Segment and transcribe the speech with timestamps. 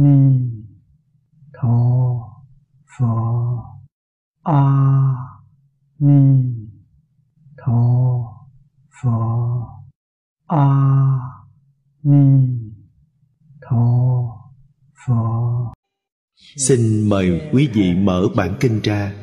[0.00, 0.40] ni
[1.52, 1.76] tho
[2.98, 3.06] phở
[4.42, 4.62] a
[5.98, 6.44] ni
[7.56, 7.82] tho
[9.02, 9.10] phở
[10.46, 10.66] a
[12.02, 12.48] ni
[13.60, 13.86] tho
[15.06, 15.14] phở
[16.56, 19.14] Xin mời quý vị mở bản kinh ra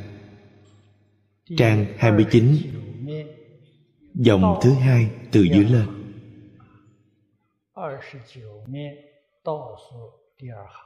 [1.57, 2.55] Trang 29
[4.13, 5.87] Dòng thứ hai từ dưới lên
[7.75, 8.95] 29面
[9.43, 10.83] 倒数 第二行。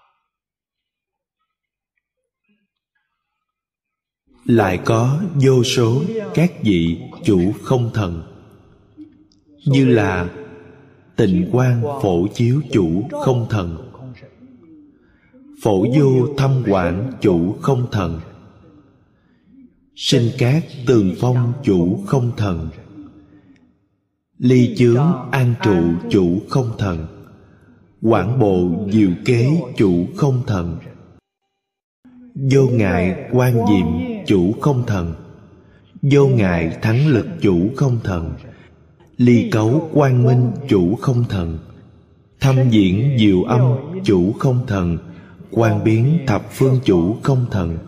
[4.47, 6.01] Lại có vô số
[6.33, 8.23] các vị chủ không thần
[9.65, 10.29] Như là
[11.15, 13.91] tịnh quan phổ chiếu chủ không thần
[15.63, 18.19] Phổ vô thâm quản chủ không thần
[19.95, 22.69] Sinh cát tường phong chủ không thần
[24.37, 27.10] Ly chướng an trụ chủ không thần
[28.02, 30.78] Quảng bộ diệu kế chủ không thần.
[32.34, 33.86] Vô ngại quan diệm
[34.26, 35.14] chủ không thần.
[36.02, 38.32] Vô ngại thắng lực chủ không thần.
[39.16, 41.58] Ly cấu quang minh chủ không thần.
[42.40, 43.62] Thâm diễn diệu âm
[44.04, 44.98] chủ không thần.
[45.50, 47.78] Quan biến thập phương chủ không thần.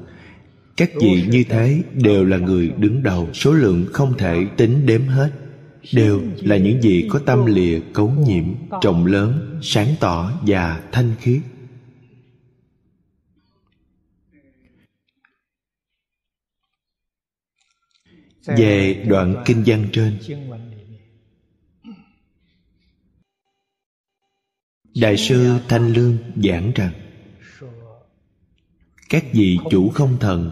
[0.77, 5.03] Các vị như thế đều là người đứng đầu, Số lượng không thể tính đếm
[5.03, 5.31] hết
[5.93, 8.45] đều là những gì có tâm lìa cấu nhiễm
[8.81, 11.41] trọng lớn, sáng tỏ và thanh khiết.
[18.47, 20.19] Về đoạn kinh văn trên,
[24.95, 26.93] đại sư thanh lương giảng rằng,
[29.09, 30.51] các vị chủ không thần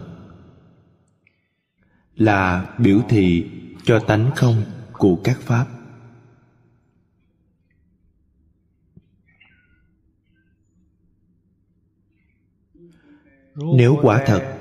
[2.15, 3.45] là biểu thị
[3.85, 5.67] cho tánh không của các Pháp.
[13.55, 14.57] Nếu quả thật,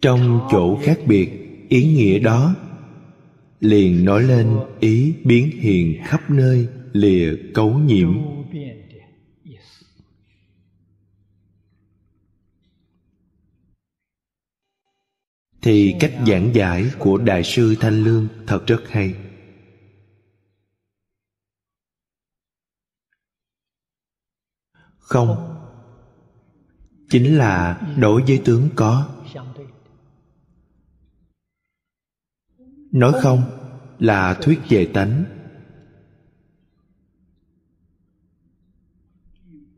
[0.00, 1.30] Trong chỗ khác biệt,
[1.68, 2.54] Ý nghĩa đó
[3.60, 8.18] Liền nói lên ý biến hiện khắp nơi Lìa cấu nhiễm.
[15.66, 19.14] thì cách giảng giải của đại sư thanh lương thật rất hay.
[24.98, 25.58] Không,
[27.10, 29.08] chính là đối với tướng có.
[32.92, 33.42] Nói không
[33.98, 35.24] là thuyết về tánh.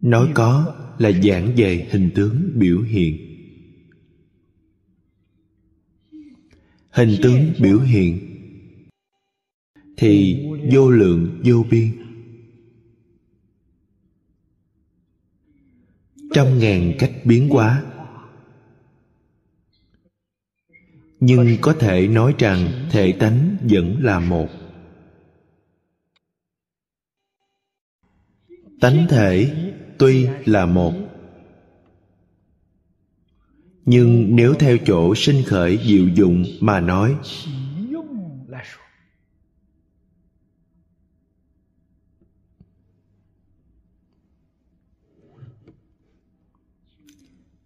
[0.01, 3.28] Nói có là giảng về hình tướng biểu hiện.
[6.99, 8.19] Hình tướng biểu hiện.
[9.97, 11.91] Thì vô lượng, vô biên.
[16.35, 17.85] Trăm ngàn cách biến hóa.
[21.21, 24.49] Nhưng có thể nói rằng thể tánh vẫn là một.
[28.81, 29.55] Tánh thể
[29.99, 31.08] tuy là một
[33.91, 37.17] nhưng nếu theo chỗ sinh khởi diệu dụng mà nói,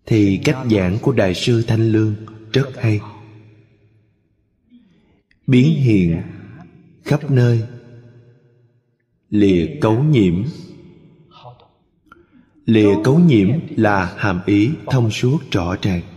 [0.07, 2.15] thì cách giảng của đại sư thanh lương
[2.53, 3.01] rất hay.
[5.47, 6.23] Biến hiện
[7.05, 7.63] khắp nơi,
[9.31, 10.45] lìa cấu nhiễm.
[12.65, 16.12] Lìa cấu nhiễm là hàm ý thông suốt rõ ràng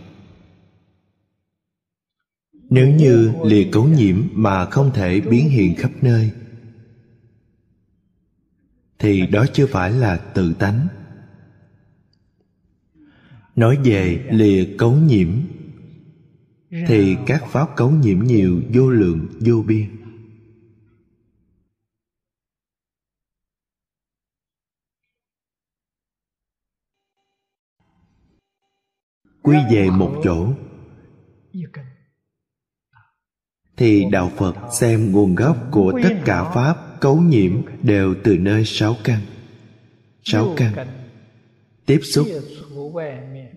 [2.70, 6.30] nếu như lìa cấu nhiễm mà không thể biến hiện khắp nơi,
[8.98, 10.88] thì đó chưa phải là tự tánh.
[13.56, 15.28] Nói về lìa cấu nhiễm,
[16.70, 19.86] thì các pháp cấu nhiễm nhiều, vô lượng, vô biên.
[29.42, 30.54] Quy về một chỗ
[33.76, 38.64] thì đạo phật xem nguồn gốc của tất cả pháp cấu nhiễm đều từ nơi
[38.64, 39.20] sáu căn.
[40.24, 40.88] Sáu căn.
[41.86, 42.28] tiếp xúc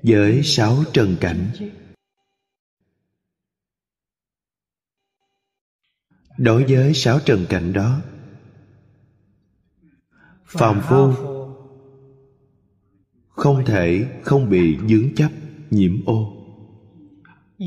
[0.04, 1.52] với sáu trần cảnh.
[6.38, 8.02] Đối với sáu trần cảnh đó
[10.46, 11.14] phàm phu
[13.30, 15.30] không thể không bị dướng chấp
[15.72, 16.36] nhiễm ô.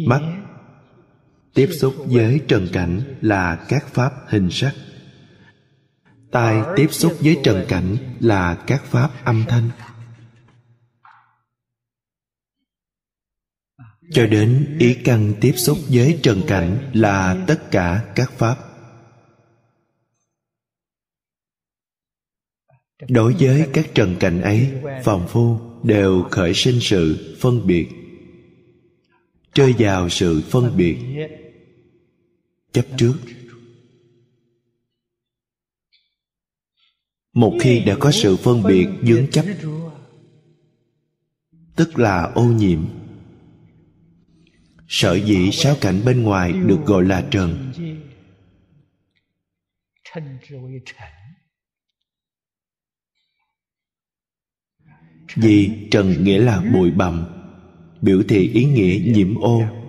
[0.06, 0.41] Mắt
[1.54, 4.74] tiếp xúc với trần cảnh là các pháp hình sắc.
[6.30, 9.70] Tai tiếp xúc với trần cảnh là các pháp âm thanh.
[14.10, 18.56] Cho đến ý căn tiếp xúc với trần cảnh là tất cả các pháp.
[23.08, 24.70] Đối với các trần cảnh ấy
[25.04, 27.88] phòng phu đều khởi sinh sự phân biệt.
[29.54, 30.98] Rơi vào sự phân biệt
[32.72, 33.14] chấp trước.
[37.32, 39.44] Một khi đã có sự phân biệt dướng chấp
[41.76, 42.84] tức là ô nhiễm,
[44.88, 47.72] sở dĩ sáu cảnh bên ngoài được gọi là trần.
[55.34, 57.24] Vì trần nghĩa là bụi bặm,
[58.00, 59.81] biểu thị ý nghĩa nhiễm ô.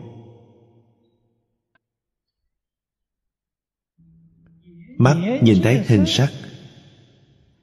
[4.98, 6.32] Mắt nhìn thấy hình sắc.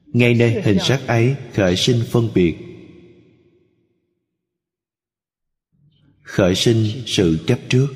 [0.06, 2.56] Ngay nơi hình sắc ấy khởi sinh phân biệt.
[6.22, 7.86] Khởi sinh sự chấp trước.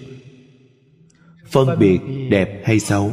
[1.50, 1.98] Phân biệt
[2.30, 3.12] đẹp hay xấu?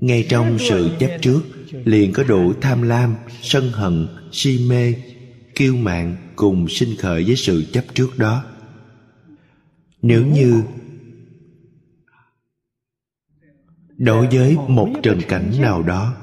[0.00, 1.42] Ngay trong sự chấp trước,
[1.84, 4.94] liền có đủ tham lam, sân hận, si mê,
[5.54, 8.44] kiêu mạn cùng sinh khởi với sự chấp trước đó.
[10.02, 10.62] Nếu như
[14.02, 16.16] đối với một trần cảnh nào đó,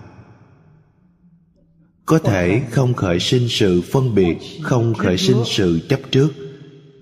[2.06, 6.30] có thể không khởi sinh sự phân biệt, không khởi sinh sự chấp trước,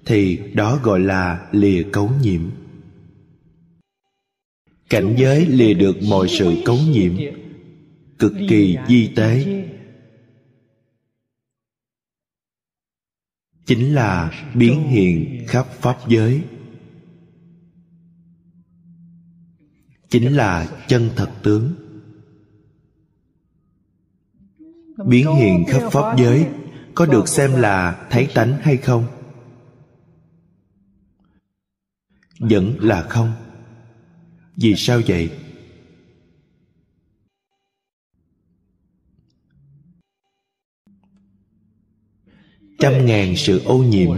[0.06, 2.42] thì đó gọi là lìa cấu nhiễm.
[4.90, 7.18] Cảnh giới lìa được mọi sự cấu nhiễm,
[8.20, 9.64] cực kỳ di tế.
[13.66, 16.42] Chính là biến hiện khắp pháp giới.
[20.10, 21.74] Chính là chân thật tướng.
[25.06, 26.48] Biến hiện khắp pháp giới,
[26.96, 29.08] có được xem là thấy tánh hay không?
[32.40, 33.32] Vẫn là không.
[34.56, 35.32] Vì sao vậy?
[42.80, 44.18] Trăm ngàn sự ô nhiễm.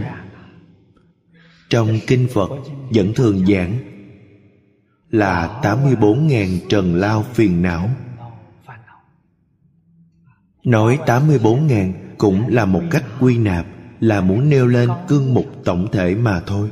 [1.70, 2.50] Trong kinh Phật
[2.90, 3.89] vẫn thường giảng
[5.10, 7.90] là 84.000 trần lao phiền não.
[10.64, 13.66] Nói 84.000 cũng là một cách quy nạp,
[14.00, 16.70] là muốn nêu lên cương mục tổng thể mà thôi.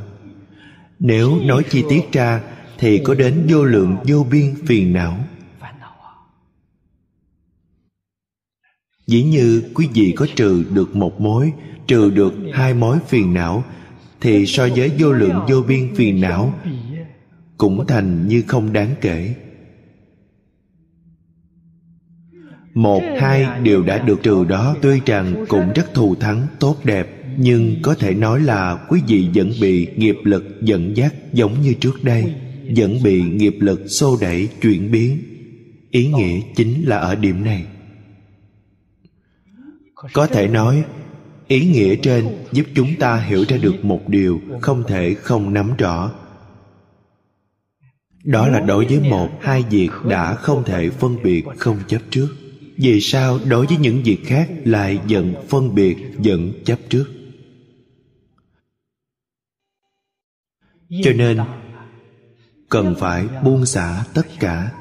[0.98, 2.40] Nếu nói chi tiết ra,
[2.78, 5.18] thì có đến vô lượng, vô biên phiền não.
[9.06, 11.52] Dĩ như quý vị có trừ được một mối,
[11.86, 13.64] trừ được hai mối phiền não,
[14.20, 16.54] thì so với vô lượng, vô biên phiền não
[17.58, 19.34] cũng thành như không đáng kể.
[22.74, 27.08] Một, hai điều đã được trừ đó, tuy rằng cũng rất thù thắng, tốt đẹp,
[27.36, 31.74] nhưng có thể nói là quý vị vẫn bị nghiệp lực dẫn dắt giống như
[31.74, 32.34] trước đây,
[32.76, 35.18] vẫn bị nghiệp lực xô đẩy chuyển biến.
[35.90, 37.64] Ý nghĩa chính là ở điểm này.
[40.12, 40.84] Có thể nói,
[41.48, 45.76] ý nghĩa trên giúp chúng ta hiểu ra được một điều không thể không nắm
[45.78, 46.12] rõ
[48.24, 52.28] đó là đối với một, hai việc đã không thể phân biệt, không chấp trước.
[52.76, 57.06] Vì sao đối với những việc khác lại vẫn phân biệt, vẫn chấp trước?
[61.04, 61.38] Cho nên,
[62.68, 64.72] cần phải buông xả tất cả.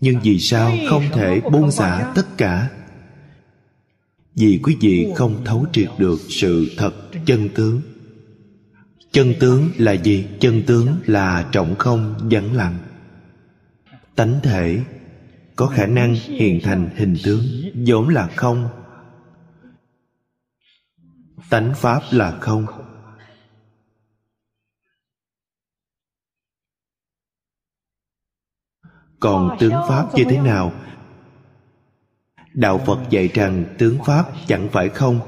[0.00, 2.70] Nhưng vì sao không thể buông xả tất cả?
[4.34, 6.92] Vì quý vị không thấu triệt được sự thật
[7.26, 7.91] chân tướng
[9.12, 10.28] chân tướng là gì?
[10.40, 12.78] Chân tướng là trọng không vắng lặng
[14.16, 14.84] tánh thể
[15.56, 17.44] có khả năng hiện thành hình tướng,
[17.86, 18.68] vốn là không.
[21.50, 22.66] Tánh pháp là không.
[29.20, 30.72] Còn tướng pháp như thế nào?
[32.52, 35.20] Đạo phật dạy rằng tướng pháp chẳng phải không.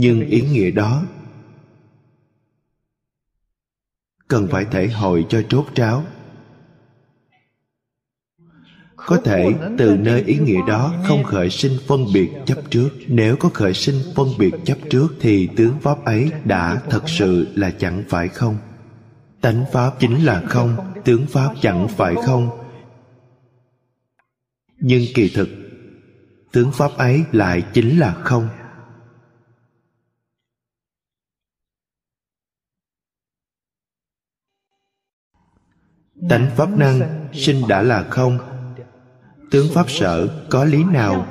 [0.00, 1.02] Nhưng ý nghĩa đó
[4.28, 6.04] cần phải thể hội cho trốt tráo.
[8.96, 12.88] Có thể từ nơi ý nghĩa đó không khởi sinh phân biệt chấp trước.
[13.06, 17.48] Nếu có khởi sinh phân biệt chấp trước thì tướng pháp ấy đã thật sự
[17.54, 18.58] là chẳng phải không?
[19.40, 22.50] Tánh pháp chính là không, tướng pháp chẳng phải không?
[24.80, 25.48] Nhưng kỳ thực,
[26.52, 28.48] tướng pháp ấy lại chính là không.
[36.28, 38.38] Tánh pháp năng sinh đã là không.
[39.50, 41.26] Tướng pháp sở có lý nào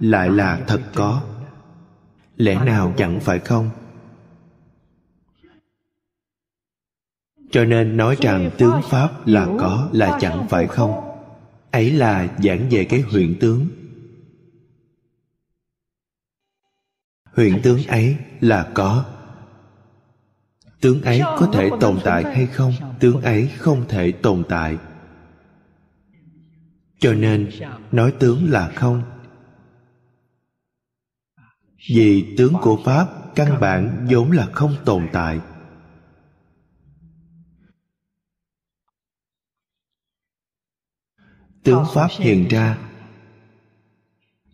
[0.00, 1.22] lại là thật có?
[2.36, 3.70] Lẽ nào chẳng phải không?
[7.50, 10.92] Cho nên nói rằng tướng pháp là có là chẳng phải không.
[11.70, 13.66] Ấy là giảng về cái huyện tướng.
[17.32, 19.04] Huyện tướng ấy là có
[20.80, 22.72] tướng ấy có thể tồn tại hay không?
[23.00, 24.76] Tướng ấy không thể tồn tại.
[26.98, 27.50] Cho nên,
[27.92, 29.02] nói tướng là không.
[31.88, 35.40] Vì tướng của pháp, căn bản vốn là không tồn tại.
[41.62, 42.78] Tướng pháp hiện ra.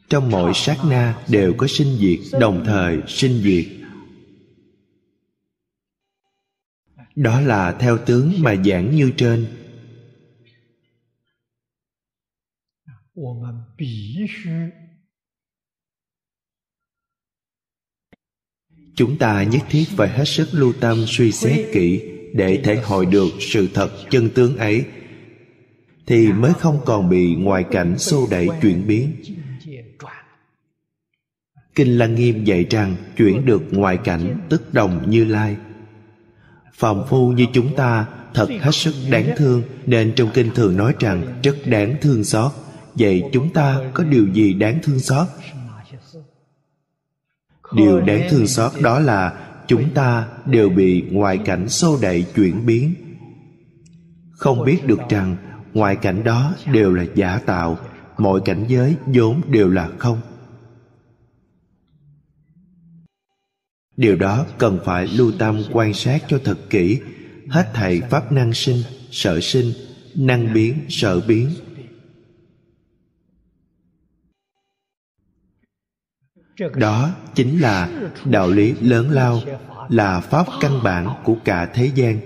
[0.09, 3.82] Trong mọi sát na đều có sinh diệt, đồng thời sinh diệt.
[7.15, 9.47] Đó là theo tướng mà giảng như trên.
[18.95, 22.03] Chúng ta nhất thiết phải hết sức lưu tâm suy xét kỹ
[22.35, 24.85] để thể hội được sự thật chân tướng ấy,
[26.07, 29.17] thì mới không còn bị ngoại cảnh xô đẩy chuyển biến.
[31.75, 35.57] Kinh lăng nghiêm dạy rằng chuyển được ngoại cảnh tức đồng như lai
[36.83, 40.95] phàm phu như chúng ta, thật hết sức đáng thương, nên trong kinh thường nói
[41.01, 42.53] rằng rất đáng thương xót.
[42.95, 45.27] Vậy chúng ta có điều gì đáng thương xót?
[47.75, 49.33] Điều đáng thương xót đó là
[49.67, 52.95] chúng ta đều bị ngoại cảnh xô đẩy chuyển biến.
[54.33, 55.37] Không biết được rằng
[55.73, 57.79] ngoại cảnh đó đều là giả tạo,
[58.19, 60.21] mọi cảnh giới vốn đều là không.
[64.03, 67.01] Điều đó cần phải lưu tâm quan sát cho thật kỹ.
[67.49, 69.73] Hết thầy pháp năng sinh, sở sinh,
[70.15, 71.51] năng biến, sở biến.
[76.75, 77.91] Đó chính là
[78.25, 79.41] đạo lý lớn lao,
[79.89, 82.21] là pháp căn bản của cả thế gian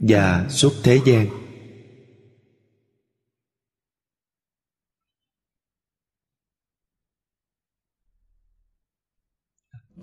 [0.00, 1.26] và suốt thế gian.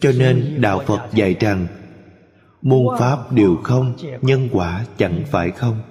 [0.03, 1.67] Cho nên đạo phật dạy rằng,
[2.61, 5.81] muôn pháp đều không, nhân quả chẳng phải không.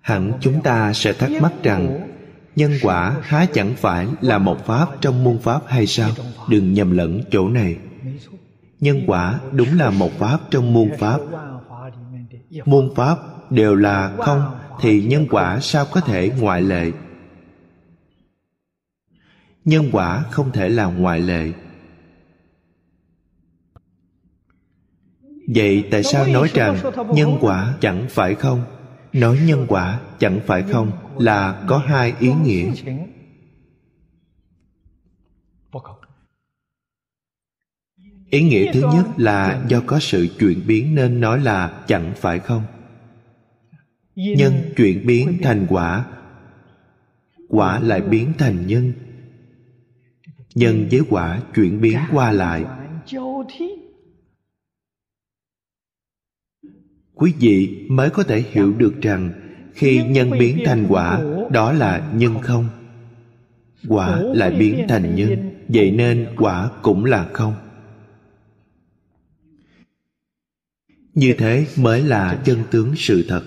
[0.00, 2.10] Hẳn chúng ta sẽ thắc mắc rằng,
[2.56, 6.10] nhân quả há chẳng phải là một pháp trong muôn pháp hay sao?
[6.48, 7.76] Đừng nhầm lẫn chỗ này.
[8.80, 11.18] Nhân quả đúng là một pháp trong muôn pháp.
[12.64, 13.18] Muôn pháp
[13.50, 16.92] đều là không, thì nhân quả sao có thể ngoại lệ?
[19.66, 21.52] Nhân quả không thể là ngoại lệ.
[25.54, 26.76] Vậy tại sao nói rằng
[27.14, 28.64] nhân quả chẳng phải không?
[29.12, 32.72] Nói nhân quả chẳng phải không là có hai ý nghĩa.
[38.30, 42.38] Ý nghĩa thứ nhất là do có sự chuyển biến nên nói là chẳng phải
[42.38, 42.62] không?
[44.14, 46.06] Nhân chuyển biến thành quả
[47.48, 48.92] quả lại biến thành nhân
[50.56, 52.64] nhân với quả chuyển biến qua lại.
[57.14, 59.32] quý vị mới có thể hiểu được rằng
[59.74, 62.68] khi nhân biến thành quả đó là nhân không.
[63.88, 67.54] quả lại biến thành nhân vậy nên quả cũng là không.
[71.14, 73.42] Như thế mới là chân tướng sự thật.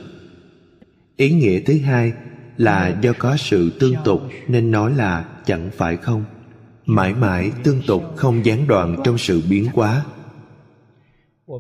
[1.16, 2.14] Ý nghĩa thứ hai
[2.58, 6.26] là do có sự tương tục nên nói là chẳng phải không
[6.90, 10.06] mãi mãi tương tục không gián đoạn trong sự biến hóa.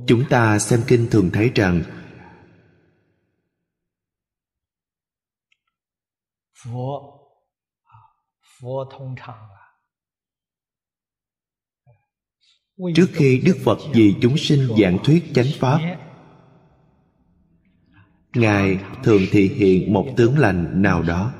[0.07, 1.83] Chúng ta xem kinh thường thấy rằng
[12.95, 15.79] trước khi đức phật vì chúng sinh giảng thuyết chánh pháp
[18.33, 21.33] ngài thường thị hiện một tướng lành nào đó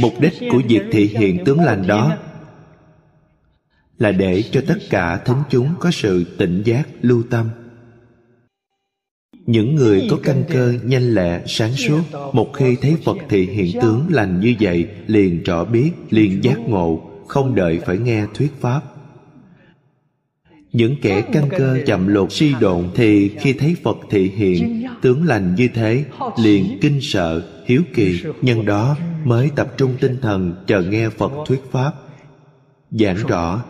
[0.00, 2.16] mục đích của việc thị hiện tướng lành đó
[3.98, 7.48] là để cho tất cả thính chúng có sự tỉnh giác, lưu tâm.
[9.46, 13.80] Những người có căn cơ nhanh lẹ, sáng suốt, một khi thấy phật thị hiện
[13.80, 18.52] tướng lành như vậy, liền rõ biết, liền giác ngộ, không đợi phải nghe thuyết
[18.60, 18.80] pháp
[20.72, 25.24] những kẻ căn cơ chậm lột suy độn thì khi thấy phật thị hiện, tướng
[25.24, 26.04] lành như thế,
[26.38, 28.22] liền kinh sợ, hiếu kỳ.
[28.42, 31.92] Nhân đó mới tập trung tinh thần chờ nghe phật thuyết pháp.
[32.90, 33.62] Giảng rõ,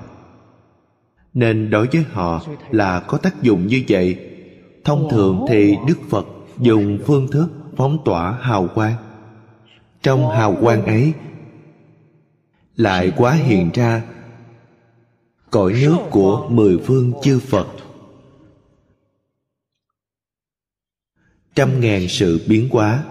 [1.34, 4.16] nên đối với họ là có tác dụng như vậy.
[4.84, 6.26] Thông thường thì đức phật
[6.58, 8.94] dùng phương thức phóng tỏa hào quang.
[10.02, 11.12] Trong hào quang ấy
[12.76, 14.02] lại quá hiện ra
[15.52, 17.66] cõi nước của mười phương chư phật.
[21.54, 23.04] Trăm ngàn sự biến hóa.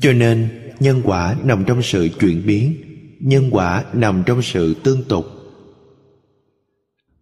[0.00, 0.48] Cho nên,
[0.80, 2.74] nhân quả nằm trong sự chuyển biến,
[3.20, 5.26] nhân quả nằm trong sự tương tục.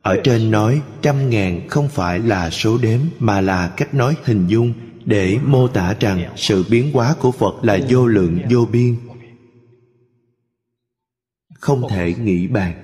[0.02, 4.46] Ở trên nói, trăm ngàn không phải là số đếm, mà là cách nói hình
[4.46, 4.72] dung
[5.04, 8.96] để mô tả rằng sự biến hóa của phật là vô lượng, vô biên
[11.60, 12.82] không thể nghĩ bàn.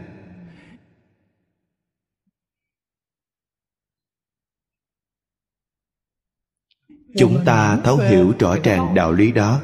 [7.17, 9.61] Chúng ta thấu hiểu rõ ràng đạo lý đó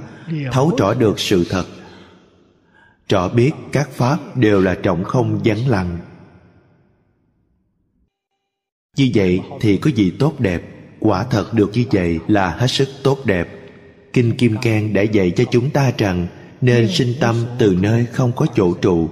[0.52, 1.66] thấu rõ được sự thật.
[3.08, 5.98] Rõ biết các pháp đều là trọng không vắng lặng.
[8.96, 10.62] Như vậy thì có gì tốt đẹp?
[11.00, 13.48] Quả thật được như vậy là hết sức tốt đẹp.
[14.12, 16.26] Kinh kim cang đã dạy cho chúng ta rằng
[16.60, 19.08] nên sinh tâm từ nơi không có chỗ trụ.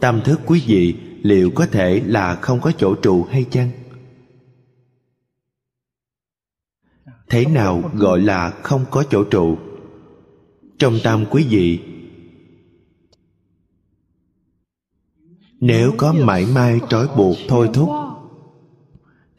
[0.00, 3.70] Tâm thức quý vị liệu có thể là không có chỗ trụ hay chăng?
[7.28, 9.58] Thế nào gọi là không có chỗ trụ?
[10.78, 11.80] Trong tâm quý vị,
[15.60, 17.88] nếu có mãi mai trói buộc thôi thúc,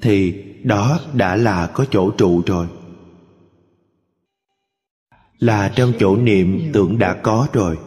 [0.02, 2.68] thì đó đã là có chỗ trụ rồi
[5.40, 7.78] là trong chỗ niệm tưởng đã có rồi.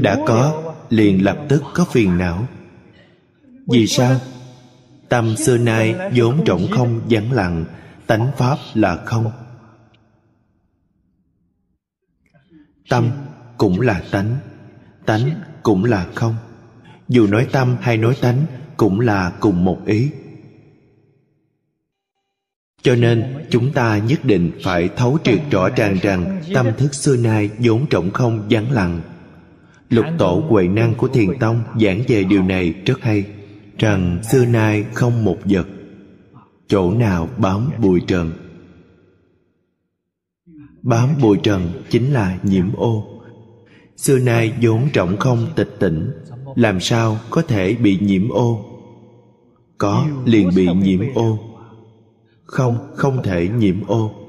[0.00, 2.46] Đã có, liền lập tức có phiền não.
[3.66, 4.20] Vì sao?
[5.08, 7.64] Tâm xưa nay vốn trọng không, vắng lặng,
[8.06, 9.32] tánh pháp là không.
[12.88, 13.10] Tâm
[13.58, 14.36] cũng là tánh
[15.06, 15.30] tánh
[15.62, 16.34] cũng là không.
[17.08, 18.46] Dù nói tâm hay nói tánh
[18.76, 20.10] cũng là cùng một ý
[22.86, 27.16] cho nên, chúng ta nhất định phải thấu triệt rõ ràng rằng tâm thức xưa
[27.16, 29.00] nay vốn trọng không, vắng lặng.
[29.88, 33.24] Lục tổ huệ năng của thiền tông giảng về điều này rất hay,
[33.78, 35.66] rằng xưa nay không một vật,
[36.68, 38.32] chỗ nào bám bụi trần.
[40.82, 43.20] Bám bụi trần chính là nhiễm ô.
[43.96, 46.10] Xưa nay vốn trọng không, tịch tỉnh,
[46.54, 48.64] làm sao có thể bị nhiễm ô?
[49.78, 51.45] Có liền bị nhiễm ô
[52.46, 54.22] không không thể nhiễm ô.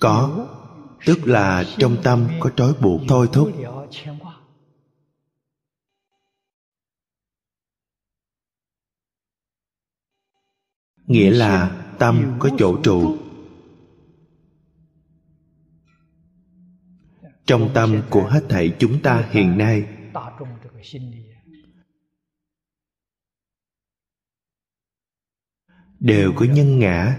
[0.00, 0.48] Có,
[1.06, 3.52] tức là trong tâm có trói buộc thôi thúc.
[11.06, 13.16] Nghĩa là tâm có chỗ trụ.
[17.44, 19.86] Trong tâm của hết thảy chúng ta hiện nay
[26.02, 27.18] đều có nhân ngã.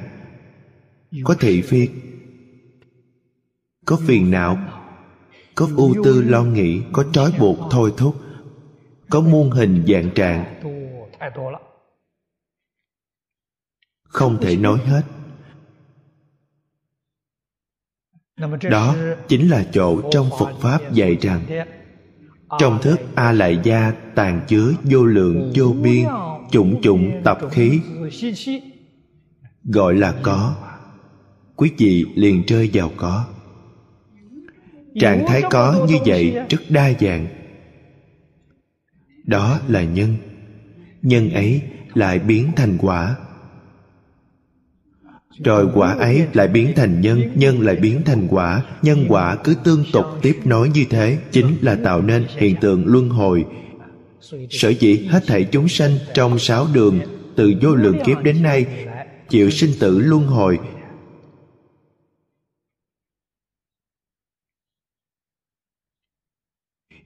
[1.23, 1.89] Có thị phi,
[3.85, 4.57] có phiền não,
[5.55, 8.15] có ưu tư lo nghĩ, có trói buộc thôi thúc,
[9.09, 10.61] có muôn hình dạng trạng.
[14.03, 15.01] Không thể nói hết.
[18.69, 18.95] Đó
[19.27, 21.65] chính là chỗ trong phật pháp dạy rằng,
[22.59, 26.05] trong thức a lại gia tàn chứa vô lượng vô biên,
[26.51, 27.81] chủng chủng tập khí
[29.65, 30.55] gọi là có.
[31.55, 33.25] Quý vị liền rơi vào có.
[34.99, 37.27] Trạng thái có như vậy rất đa dạng.
[39.25, 40.15] Đó là nhân.
[41.01, 41.61] Nhân ấy
[41.93, 43.15] lại biến thành quả.
[45.43, 48.63] Rồi quả ấy lại biến thành nhân nhân lại biến thành quả.
[48.81, 52.85] Nhân quả cứ tương tục tiếp nối như thế, chính là tạo nên hiện tượng
[52.85, 53.45] luân hồi.
[54.49, 56.99] Sở dĩ hết thảy chúng sanh trong sáu đường,
[57.35, 58.65] từ vô lượng kiếp đến nay
[59.29, 60.59] chịu sinh tử luân hồi.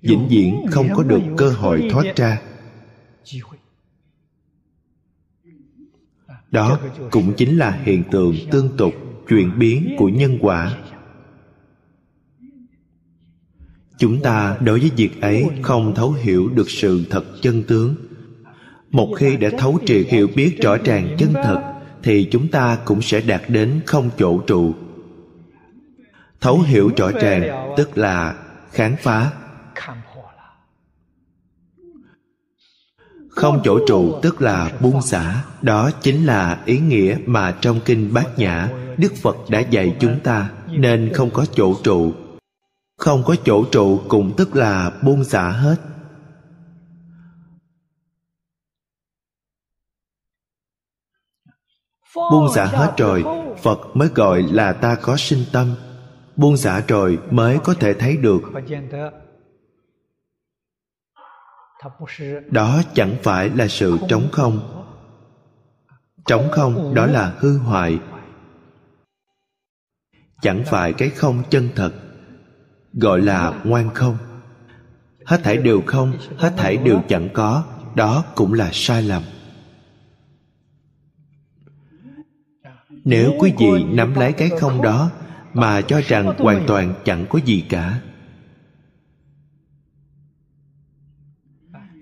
[0.01, 2.41] Vĩnh viễn không có được cơ hội thoát ra.
[6.51, 6.79] Đó
[7.11, 8.93] cũng chính là hiện tượng tương tục
[9.27, 10.77] chuyển biến của nhân quả.
[13.97, 17.95] Chúng ta đối với việc ấy không thấu hiểu được sự thật chân tướng.
[18.89, 23.01] Một khi đã thấu triệt hiểu biết rõ ràng chân thật thì chúng ta cũng
[23.01, 24.73] sẽ đạt đến không chỗ trụ.
[26.41, 28.35] Thấu hiểu rõ ràng, tức là
[28.71, 29.31] khám phá.
[33.29, 35.43] Không chỗ trụ, tức là buông xả.
[35.61, 40.19] Đó chính là ý nghĩa mà trong kinh bát nhã, đức phật đã dạy chúng
[40.19, 42.13] ta, nên không có chỗ trụ.
[42.97, 45.75] Không có chỗ trụ cũng tức là buông xả hết.
[52.15, 53.23] Buông xả hết rồi
[53.63, 55.75] phật mới gọi là ta có sinh tâm.
[56.35, 58.41] Buông xả rồi mới có thể thấy được.
[62.51, 64.83] Đó chẳng phải là sự trống không.
[66.25, 67.99] trống không đó là hư hoại.
[70.41, 71.91] Chẳng phải cái không chân thật
[72.93, 74.17] gọi là ngoan không.
[75.25, 77.63] Hết thảy đều không hết thảy đều chẳng có.
[77.95, 79.23] Đó cũng là sai lầm
[83.07, 85.11] nếu quý vị nắm lấy cái không đó
[85.53, 88.01] mà cho rằng hoàn toàn chẳng có gì cả.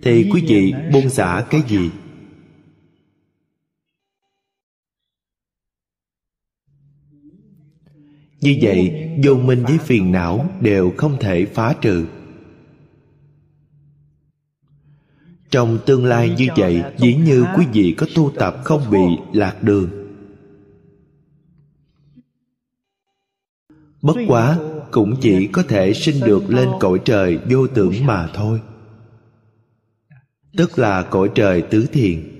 [0.03, 1.91] Thì quý vị buông xả cái gì?
[8.41, 12.05] như vậy vô minh với phiền não đều không thể phá trừ.
[15.49, 19.63] Trong tương lai như vậy dĩ như quý vị có tu tập không bị lạc
[19.63, 20.04] đường
[24.05, 24.59] bất quá,
[24.91, 28.61] cũng chỉ có thể sinh được lên cõi trời vô tưởng mà thôi.
[30.57, 32.31] Tức là cõi trời tứ thiền.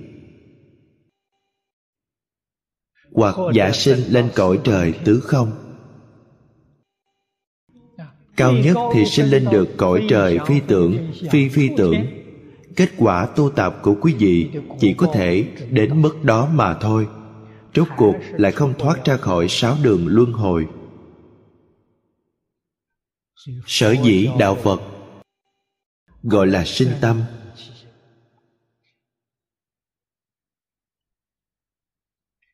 [3.12, 5.50] Hoặc giả sinh lên cõi trời tứ không.
[8.36, 12.06] Cao nhất thì sinh lên được cõi trời phi tưởng, phi phi tưởng.
[12.76, 14.50] Kết quả tu tập của quý vị
[14.80, 17.06] chỉ có thể đến mức đó mà thôi.
[17.74, 20.66] Rốt cuộc lại không thoát ra khỏi sáu đường luân hồi
[23.66, 24.80] sở dĩ đạo phật
[26.22, 27.24] gọi là sinh tâm.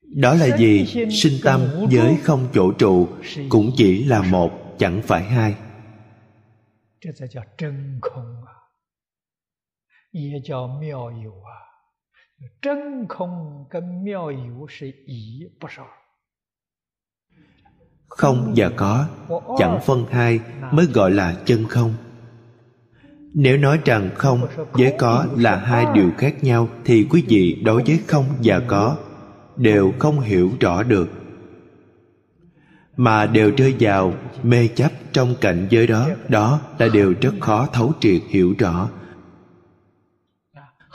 [0.03, 3.09] Đó là gì sinh tâm với không chỗ trụ
[3.49, 5.55] cũng chỉ là một, chẳng phải hai.
[7.03, 7.27] 这才
[18.17, 19.07] không và có,
[19.59, 20.41] chẳng phân hai
[20.73, 21.95] mới gọi là chân không.
[23.35, 27.83] Nếu nói rằng không với có là hai điều khác nhau thì quý vị đối
[27.83, 28.97] với không và có
[29.57, 31.09] đều không hiểu rõ được.
[32.97, 37.69] Mà đều rơi vào mê chấp trong cảnh giới đó đó là điều rất khó
[37.73, 38.89] thấu triệt hiểu rõ.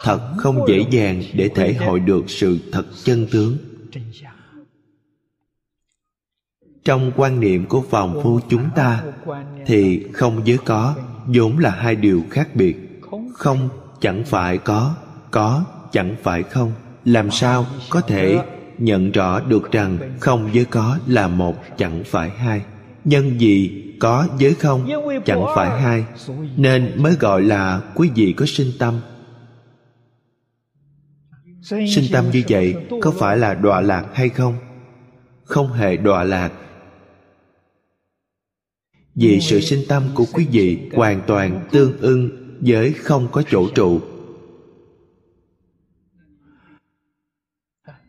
[0.04, 3.58] Thật không dễ dàng để thể hội được sự thật chân tướng
[6.88, 9.04] trong quan niệm của phàm phu chúng ta,
[9.66, 10.96] thì không với có,
[11.26, 13.02] vốn là hai điều khác biệt.
[13.34, 13.70] Không,
[14.02, 14.96] chẳng phải có
[15.32, 16.72] có, chẳng phải không.
[17.06, 18.40] Làm sao có thể
[18.78, 22.62] nhận rõ được rằng không với có là một, chẳng phải hai?
[23.06, 24.88] Nhân gì có với không,
[25.26, 26.06] chẳng phải hai?
[26.58, 29.00] Nên mới gọi là quý vị có sinh tâm.
[31.62, 34.54] Sinh tâm như vậy có phải là đọa lạc hay không?
[35.44, 36.52] Không hề đọa lạc
[39.18, 43.70] vì sự sinh tâm của quý vị hoàn toàn tương ưng với không có chỗ
[43.76, 44.00] trụ.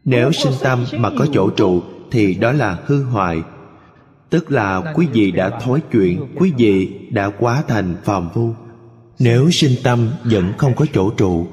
[0.05, 3.43] Nếu sinh tâm mà có chỗ trụ thì đó là hư hoại,
[4.31, 8.55] tức là quý vị đã thối chuyện, quý vị đã quá thành phàm phu.
[9.19, 11.47] Nếu sinh tâm vẫn không có chỗ trụ,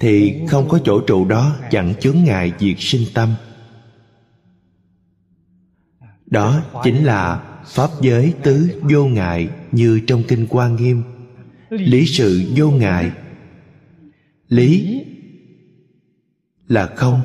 [0.00, 3.28] thì không có chỗ trụ đó chẳng chướng ngại việc sinh tâm
[6.34, 11.02] đó chính là pháp giới tứ vô ngại như trong kinh quan nghiêm.
[11.70, 13.12] Lý sự vô ngại.
[14.48, 15.04] Lý
[16.68, 17.20] là không.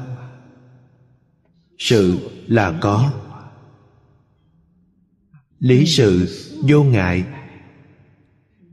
[1.77, 3.11] Sự là có.
[5.59, 6.27] Lý sự
[6.67, 7.23] vô ngại.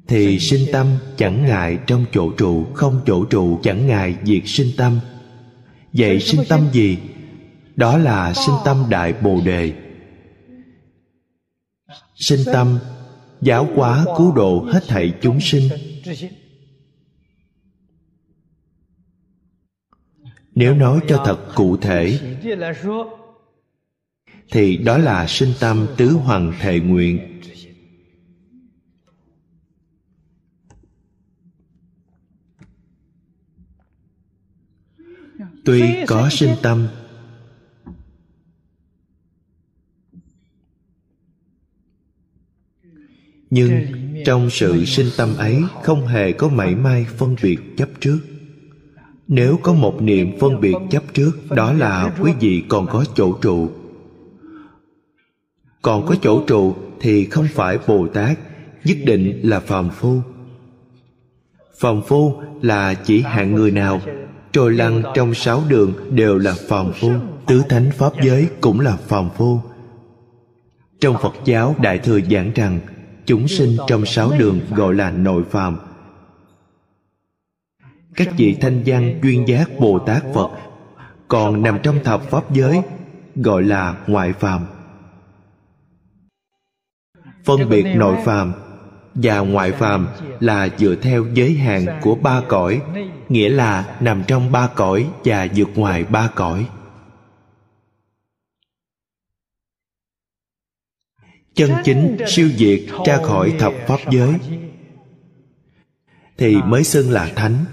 [0.06, 4.70] Thì sinh tâm chẳng ngại trong chỗ trụ, không chỗ trụ chẳng ngại việc sinh
[4.76, 5.00] tâm.
[5.92, 6.98] Vậy sinh tâm gì?
[7.76, 9.85] Đó là sinh tâm đại bồ đề
[12.16, 12.78] sinh tâm
[13.40, 15.68] giáo hóa cứu độ hết thảy chúng sinh.
[20.54, 22.20] Nếu nói cho thật cụ thể
[24.50, 27.40] thì đó là sinh tâm tứ hoàng thệ nguyện.
[35.64, 36.88] Tuy có sinh tâm
[43.50, 43.86] nhưng
[44.24, 48.18] trong sự sinh tâm ấy không hề có mảy may phân biệt chấp trước.
[49.28, 53.32] Nếu có một niệm phân biệt chấp trước đó là quý vị còn có chỗ
[53.32, 53.70] trụ.
[55.82, 58.38] Còn có chỗ trụ thì không phải bồ tát
[58.84, 60.20] nhất định là phàm phu.
[61.78, 64.00] Phàm phu là chỉ hạng người nào
[64.52, 67.12] trồi lăn trong sáu đường đều là phàm phu
[67.46, 69.60] tứ thánh pháp giới cũng là phàm phu.
[71.00, 72.80] Trong phật giáo đại thừa giảng rằng
[73.26, 75.76] chúng sinh trong sáu đường gọi là nội phàm.
[78.14, 80.50] Các vị thanh văn chuyên giác bồ tát phật
[81.28, 82.80] còn nằm trong thập pháp giới
[83.36, 84.66] gọi là ngoại phàm.
[87.44, 88.52] Phân biệt nội phàm
[89.14, 90.08] và ngoại phàm
[90.40, 92.80] là dựa theo giới hạn của ba cõi,
[93.28, 96.68] nghĩa là nằm trong ba cõi và vượt ngoài ba cõi.
[101.56, 104.38] Chân chính siêu diệt ra khỏi thập pháp giới.
[106.36, 107.64] Thì mới xưng là thánh.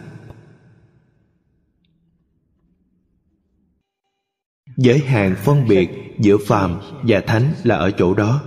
[4.77, 8.43] Giới hạn phân biệt giữa phàm và thánh là ở chỗ đó.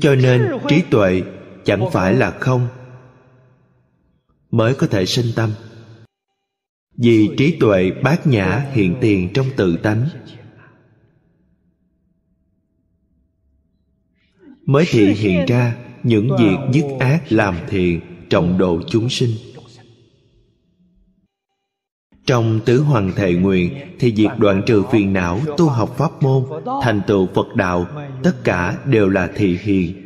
[0.00, 1.22] Cho nên trí tuệ
[1.64, 2.68] chẳng phải là không,
[4.50, 5.50] mới có thể sinh tâm
[6.96, 10.08] vì trí tuệ bát nhã hiện tiền trong tự tánh.
[14.66, 19.30] Mới thị hiện ra, những việc dứt ác làm thiện, trọng độ chúng sinh.
[22.26, 26.44] Trong tứ hoàng thệ nguyện, thì việc đoạn trừ phiền não tu học pháp môn,
[26.82, 27.86] thành tựu phật đạo,
[28.22, 30.03] tất cả đều là thị hiền.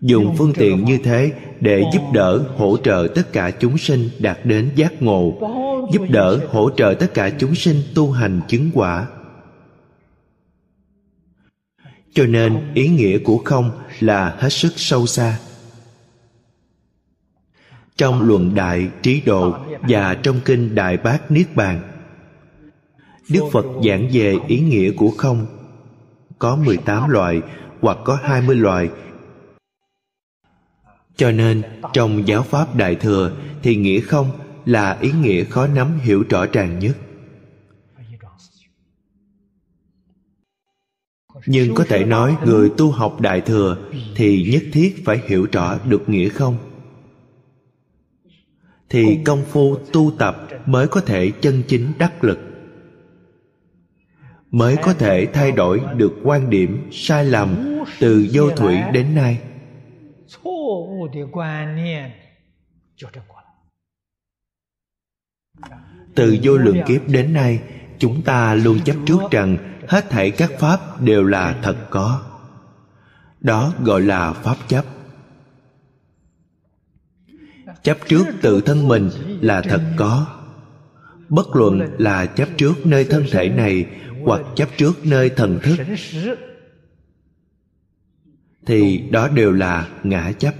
[0.00, 4.38] Dùng phương tiện như thế để giúp đỡ hỗ trợ tất cả chúng sinh đạt
[4.44, 5.38] đến giác ngộ.
[5.92, 9.06] Giúp đỡ hỗ trợ tất cả chúng sinh tu hành chứng quả.
[12.14, 15.38] Cho nên ý nghĩa của không là hết sức sâu xa.
[17.96, 21.80] Trong luận đại trí độ và trong kinh đại bát niết bàn
[23.28, 25.46] đức phật giảng về ý nghĩa của không.
[26.38, 27.40] Có 18 loại
[27.80, 28.88] hoặc có 20 loại
[31.18, 34.30] cho nên, trong giáo pháp đại thừa, thì nghĩa không
[34.64, 36.96] là ý nghĩa khó nắm hiểu rõ ràng nhất.
[41.46, 43.76] Nhưng có thể nói, người tu học đại thừa
[44.16, 46.56] thì nhất thiết phải hiểu rõ được nghĩa không?
[48.88, 52.38] Thì công phu tu tập mới có thể chân chính đắc lực,
[54.50, 59.38] mới có thể thay đổi được quan điểm sai lầm từ vô thủy đến nay
[66.14, 67.62] từ vô lượng kiếp đến nay,
[67.98, 72.22] chúng ta luôn chấp trước rằng hết thảy các pháp đều là thật có.
[73.40, 74.84] Đó gọi là pháp chấp.
[77.82, 80.26] Chấp trước tự thân mình là thật có.
[81.28, 83.86] Bất luận là chấp trước nơi thân thể này
[84.24, 85.76] hoặc chấp trước nơi thần thức,
[88.66, 90.54] thì đó đều là ngã chấp.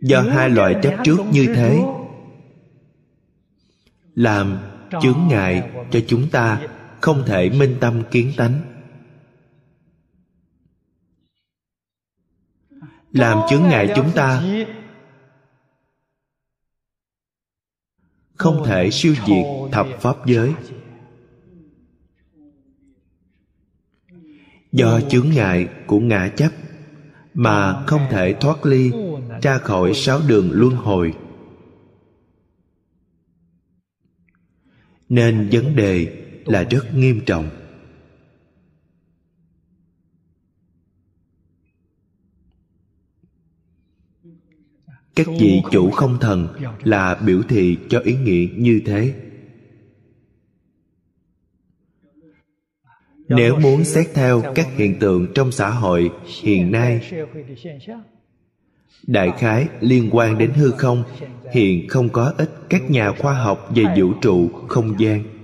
[0.00, 1.82] Do hai loại chấp trước như thế.
[4.14, 4.58] Làm
[5.02, 6.62] chướng ngại cho chúng ta
[7.00, 8.60] không thể minh tâm kiến tánh.
[13.12, 14.42] Làm chướng ngại chúng ta
[18.34, 20.52] không thể siêu diệt thập pháp giới.
[24.72, 26.50] Do chướng ngại của ngã chấp
[27.34, 28.90] mà không thể thoát ly
[29.42, 31.14] ra khỏi sáu đường luân hồi.
[35.08, 37.50] Nên vấn đề là rất nghiêm trọng.
[45.14, 46.48] Các vị chủ không thần
[46.82, 49.29] là biểu thị cho ý nghĩa như thế.
[53.30, 56.10] Nếu muốn xét theo các hiện tượng trong xã hội
[56.42, 57.10] hiện nay
[59.06, 61.04] đại khái liên quan đến hư không
[61.52, 65.40] hiện không có ít các nhà khoa học về vũ trụ không gian.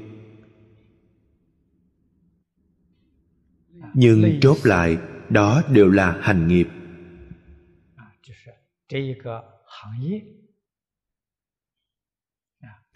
[3.97, 6.69] nhưng chốt lại đó đều là hành nghiệp.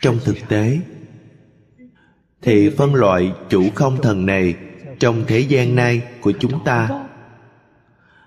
[0.02, 0.80] Trong thực tế
[2.42, 4.54] thì phân loại chủ không thần này
[5.00, 7.06] trong thế gian nay của chúng ta.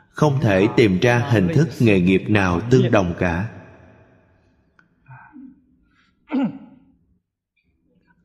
[0.10, 3.50] Không thể tìm ra hình thức nghề nghiệp nào tương đồng cả.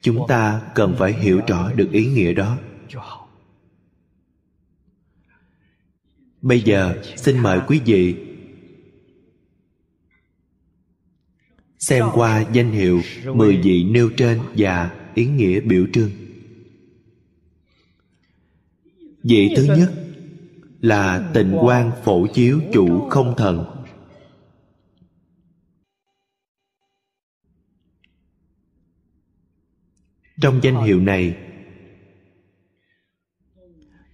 [0.01, 2.59] Chúng ta cần phải hiểu rõ được ý nghĩa đó.
[6.43, 8.17] Bây giờ, xin mời quý vị
[11.79, 13.03] xem qua danh hiệu
[13.35, 16.28] mười vị nêu trên và ý nghĩa biểu trưng
[19.29, 19.93] vị thứ nhất
[20.81, 23.65] là tịnh quan phổ chiếu chủ không thần.
[30.41, 31.37] Trong danh hiệu này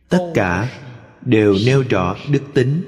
[0.08, 0.80] tất cả
[1.24, 2.82] đều nêu rõ đức tính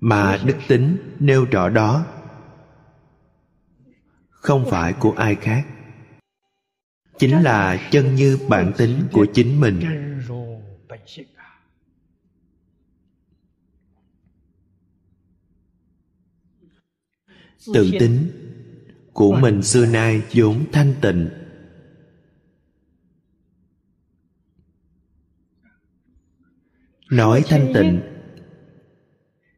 [0.00, 2.06] mà đức tính nêu rõ đó.
[4.28, 5.66] Không phải của ai khác,
[7.18, 9.80] chính là chân như bản tính của chính mình.
[17.74, 18.30] Tự tính
[19.12, 21.30] của mình xưa nay vốn thanh tịnh.
[27.10, 28.00] Nói thanh tịnh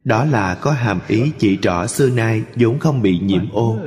[0.05, 3.79] đó là có hàm ý chỉ rõ xưa nay vốn không bị nhiễm ô.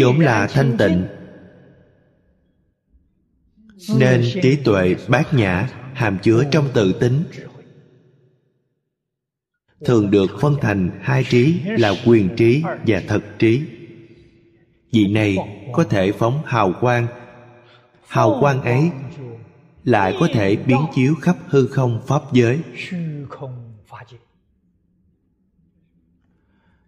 [0.00, 1.06] Vốn là thanh tịnh,
[3.98, 7.24] nên trí tuệ bát nhã hàm chứa trong tự tính
[9.84, 13.62] thường được phân thành hai trí là quyền trí và thật trí.
[14.92, 15.36] Vị này
[15.72, 17.06] có thể phóng hào quang.
[18.08, 18.90] Hào quang ấy
[19.84, 22.60] lại có thể biến chiếu khắp hư không pháp giới.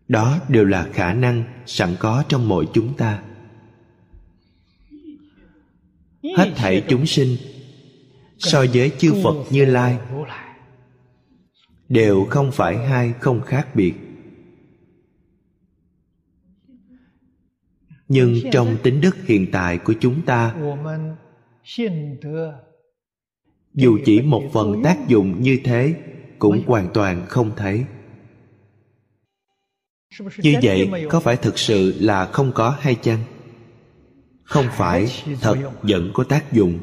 [0.08, 3.22] Đó đều là khả năng sẵn có trong mỗi chúng ta.
[6.36, 7.36] Hết thảy chúng sinh
[8.38, 9.98] so với chư phật như lai
[11.88, 13.94] đều không phải hai không khác biệt.
[18.08, 20.54] Nhưng trong tính đức hiện tại của chúng ta,
[23.74, 25.94] dù chỉ một phần tác dụng như thế,
[26.38, 27.84] cũng hoàn toàn không thấy.
[30.38, 33.18] Như vậy, có phải thực sự là không có hay chăng?
[34.42, 35.08] Không phải,
[35.40, 36.78] thật vẫn có tác dụng.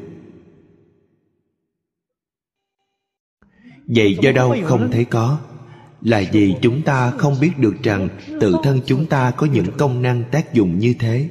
[3.86, 5.38] Vậy do đâu không thấy có?
[6.02, 8.08] Là vì chúng ta không biết được rằng
[8.40, 11.28] tự thân chúng ta có những công năng tác dụng như thế.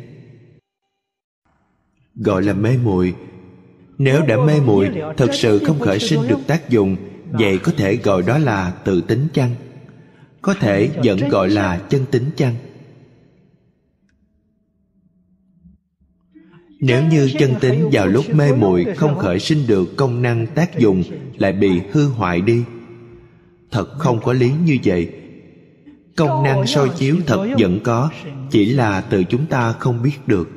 [2.15, 3.13] Gọi là mê muội.
[3.97, 6.95] Nếu đã mê muội thật sự không khởi sinh được tác dụng
[7.31, 9.55] vậy có thể gọi đó là tự tính chăng?
[10.41, 12.55] Có thể vẫn gọi là chân tính chăng
[16.79, 20.79] nếu như chân tính vào lúc mê muội không khởi sinh được công năng tác
[20.79, 21.03] dụng,
[21.37, 22.63] lại bị hư hoại đi.
[23.71, 25.09] Thật không có lý như vậy.
[26.15, 28.09] Công năng soi chiếu thật vẫn có,
[28.51, 30.49] chỉ là từ chúng ta không biết được.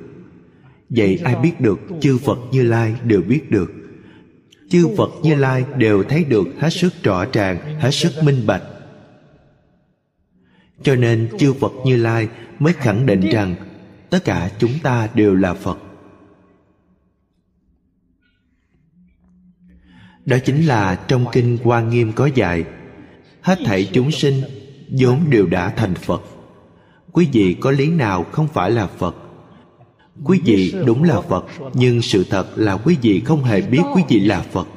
[0.90, 3.72] Vậy ai biết được chư phật như lai đều biết được?
[4.70, 8.62] Chư phật như lai đều thấy được hết sức rõ ràng, hết sức minh bạch.
[10.82, 12.28] Cho nên chư phật như lai
[12.58, 13.54] mới khẳng định rằng,
[14.10, 15.78] tất cả chúng ta đều là phật.
[20.28, 22.64] Đó chính là trong kinh hoa nghiêm có dạy,
[23.40, 24.42] hết thảy chúng sinh
[24.88, 26.22] vốn đều đã thành phật.
[27.12, 29.16] Quý vị có lý nào không phải là phật?
[30.24, 34.02] Quý vị đúng là phật, nhưng sự thật là quý vị không hề biết quý
[34.08, 34.68] vị là phật.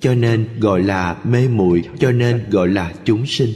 [0.00, 3.54] Cho nên gọi là mê muội, cho nên gọi là chúng sinh.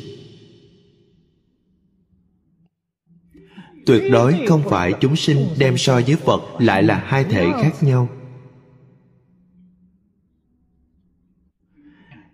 [3.86, 7.82] Tuyệt đối không phải chúng sinh đem so với phật lại là hai thể khác
[7.82, 8.09] nhau.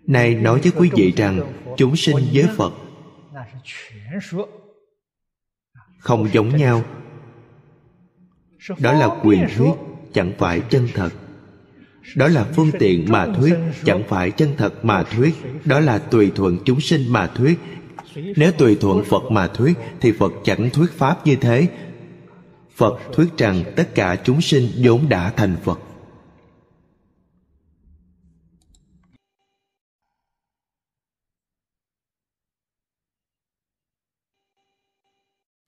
[0.07, 2.73] Này nói với quý vị rằng, chúng sinh với phật.
[5.99, 6.83] Không giống nhau.
[8.79, 9.71] Đó là quyền thuyết,
[10.13, 11.09] chẳng phải chân thật.
[12.15, 13.55] Đó là phương tiện mà thuyết,
[13.85, 15.35] chẳng phải chân thật mà thuyết.
[15.65, 17.59] Đó là tùy thuận chúng sinh mà thuyết.
[18.15, 21.67] Nếu tùy thuận phật mà thuyết, thì phật chẳng thuyết pháp như thế.
[22.75, 25.79] Phật thuyết rằng tất cả chúng sinh vốn đã thành phật.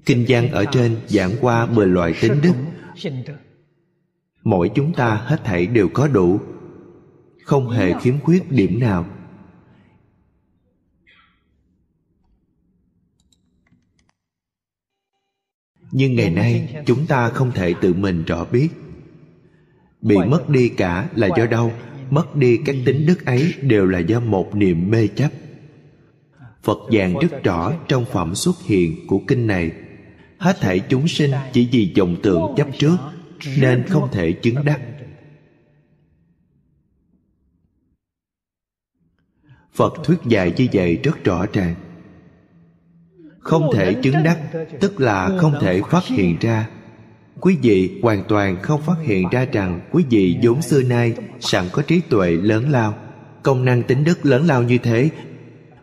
[0.09, 2.53] Kinh Giang ở trên giảng qua 10 loại tính đức.
[4.43, 6.39] Mỗi chúng ta hết thảy đều có đủ,
[7.43, 9.05] không hề khiếm khuyết điểm nào.
[15.91, 18.69] Nhưng ngày nay, chúng ta không thể tự mình rõ biết.
[20.01, 21.73] Bị mất đi cả là do đâu
[22.09, 25.29] mất đi các tính đức ấy đều là do một niềm mê chấp.
[26.63, 29.71] Phật giảng rất rõ trong phẩm xuất hiện của kinh này
[30.39, 32.97] hết thảy chúng sinh chỉ vì vọng tưởng chấp trước,
[33.57, 34.81] nên không thể chứng đắc.
[39.73, 41.75] Phật thuyết dạy như vậy rất rõ ràng.
[43.39, 44.39] Không thể chứng đắc,
[44.79, 46.69] tức là không thể phát hiện ra.
[47.39, 51.65] Quý vị hoàn toàn không phát hiện ra rằng quý vị vốn xưa nay sẵn
[51.71, 52.97] có trí tuệ lớn lao,
[53.43, 55.09] công năng tính đức lớn lao như thế.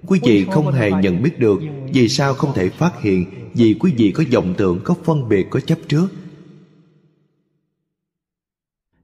[0.07, 1.61] Quý vị không hề nhận biết được
[1.93, 5.47] vì sao không thể phát hiện vì quý vị có vọng tưởng, có phân biệt,
[5.51, 6.09] có chấp trước.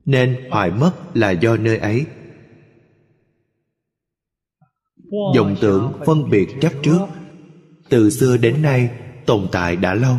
[0.04, 2.06] Nên hoại mất là do nơi ấy.
[5.36, 7.00] Vọng tưởng, phân biệt, chấp trước.
[7.88, 8.90] Từ xưa đến nay,
[9.26, 10.18] tồn tại đã lâu.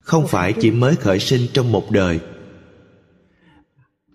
[0.00, 2.20] Không phải chỉ mới khởi sinh trong một đời,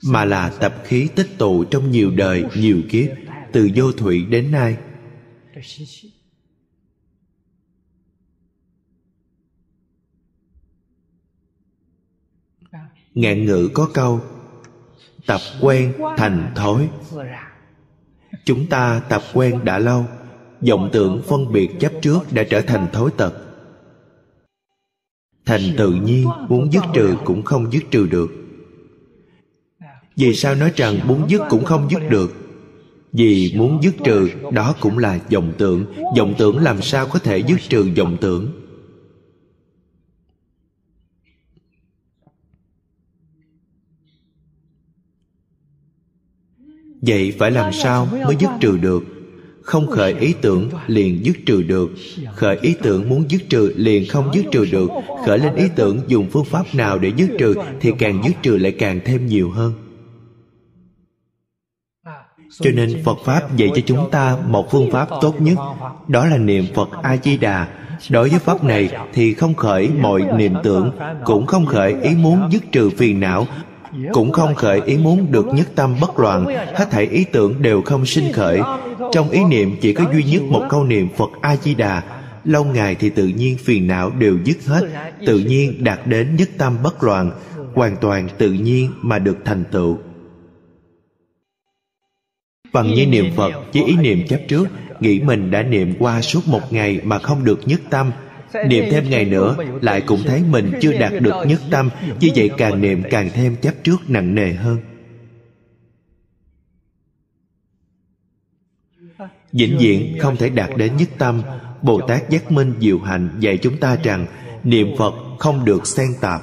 [0.03, 3.09] mà là tập khí tích tụ trong nhiều đời, nhiều kiếp,
[3.51, 4.77] từ vô thủy đến nay.
[13.15, 14.21] Ngạn ngữ có câu,
[15.25, 16.89] tập quen thành thói.
[18.45, 20.05] Chúng ta tập quen đã lâu,
[20.69, 23.33] vọng tưởng phân biệt chấp trước đã trở thành thói tật.
[25.45, 28.31] Thành tự nhiên muốn dứt trừ cũng không dứt trừ được.
[30.15, 32.33] Vì sao nói rằng muốn dứt cũng không dứt được?
[33.13, 35.85] Vì muốn dứt trừ, đó cũng là vọng tưởng.
[36.17, 38.62] Vọng tưởng làm sao có thể dứt trừ vọng tưởng?
[47.07, 49.03] Vậy phải làm sao mới dứt trừ được?
[49.61, 51.91] Không khởi ý tưởng liền dứt trừ được.
[52.35, 54.89] Khởi ý tưởng muốn dứt trừ liền không dứt trừ được.
[55.25, 58.57] Khởi lên ý tưởng dùng phương pháp nào để dứt trừ thì càng dứt trừ
[58.57, 59.73] lại càng thêm nhiều hơn.
[62.59, 65.57] Cho nên phật pháp dạy cho chúng ta một phương pháp tốt nhất
[66.07, 67.67] đó là niệm phật a di đà
[68.09, 70.91] đối với pháp này thì không khởi mọi niệm tưởng
[71.25, 73.47] cũng không khởi ý muốn dứt trừ phiền não
[74.11, 76.45] cũng không khởi ý muốn được nhất tâm bất loạn.
[76.75, 78.59] Hết thảy ý tưởng đều không sinh khởi.
[79.11, 82.03] Trong ý niệm chỉ có duy nhất một câu niệm phật a di đà
[82.43, 84.81] lâu ngày thì tự nhiên phiền não đều dứt hết.
[85.25, 87.31] Tự nhiên đạt đến nhất tâm bất loạn.
[87.73, 89.97] Hoàn toàn tự nhiên mà được thành tựu.
[92.73, 94.67] Bằng như niệm phật, chỉ ý niệm chấp trước,
[94.99, 98.11] nghĩ mình đã niệm qua suốt một ngày mà không được nhất tâm
[98.67, 101.89] niệm thêm ngày nữa lại cũng thấy mình chưa đạt được nhất tâm.
[102.19, 104.77] như vậy càng niệm càng thêm chấp trước nặng nề hơn.
[109.51, 111.41] Vĩnh viễn không thể đạt đến nhất tâm.
[111.81, 114.25] Bồ tát giác minh diệu hạnh dạy chúng ta rằng
[114.63, 116.41] niệm phật không được xen tạp.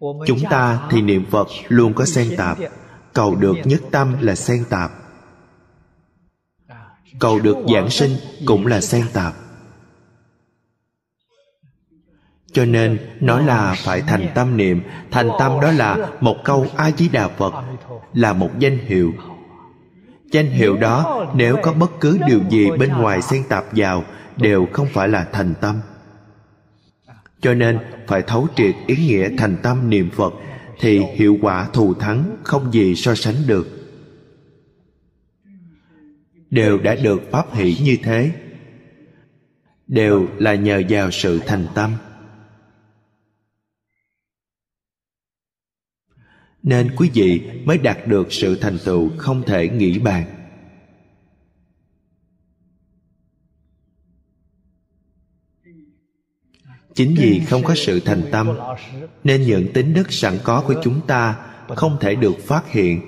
[0.00, 2.58] Chúng ta thì niệm phật luôn có xen tạp.
[3.12, 4.90] Cầu được nhất tâm là xen tạp.
[7.18, 9.34] Cầu được giảng sinh cũng là xen tạp
[12.56, 14.80] cho nên, nó là phải thành tâm niệm.
[15.10, 17.54] Thành tâm đó là một câu a di đà phật,
[18.14, 19.12] là một danh hiệu.
[20.32, 24.04] Danh hiệu đó, nếu có bất cứ điều gì bên ngoài xen tạp vào,
[24.36, 25.80] đều không phải là thành tâm.
[27.40, 30.34] Cho nên, phải thấu triệt ý nghĩa thành tâm niệm phật,
[30.80, 33.68] thì hiệu quả thù thắng không gì so sánh được.
[36.50, 38.30] Đều đã được pháp hỷ như thế,
[39.86, 41.90] đều là nhờ vào sự thành tâm.
[46.66, 50.24] Nên quý vị mới đạt được sự thành tựu không thể nghĩ bàn.
[56.94, 58.58] Chính vì không có sự thành tâm,
[59.24, 63.00] nên những tính đức sẵn có của chúng ta không thể được phát hiện.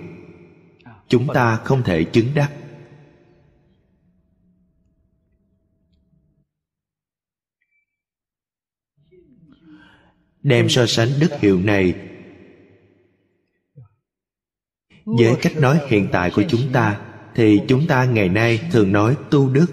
[1.09, 2.53] Chúng ta không thể chứng đắc.
[10.43, 12.08] Đem so sánh đức hiệu này
[15.17, 17.01] với cách nói hiện tại của chúng ta,
[17.35, 19.67] thì chúng ta ngày nay thường nói tu đức.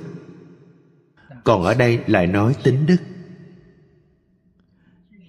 [1.44, 2.98] Còn ở đây lại nói tính đức.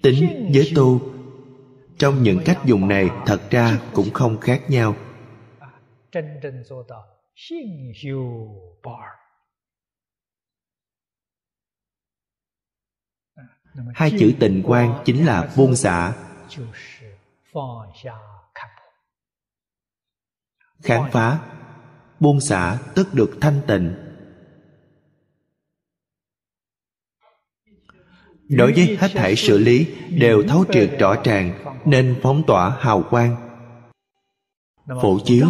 [0.01, 1.01] Tính với tu,
[1.97, 4.95] trong những cách dùng này thật ra cũng không khác nhau.
[13.93, 16.13] Hai chữ tình quan chính là buông xả
[20.83, 21.39] khám phá,
[22.19, 23.95] buông xả tức được thanh tịnh.
[28.49, 33.03] Đối với hết thảy xử lý đều thấu triệt rõ ràng nên phóng tỏa hào
[33.09, 33.35] quang.
[35.01, 35.47] Phổ chiếu,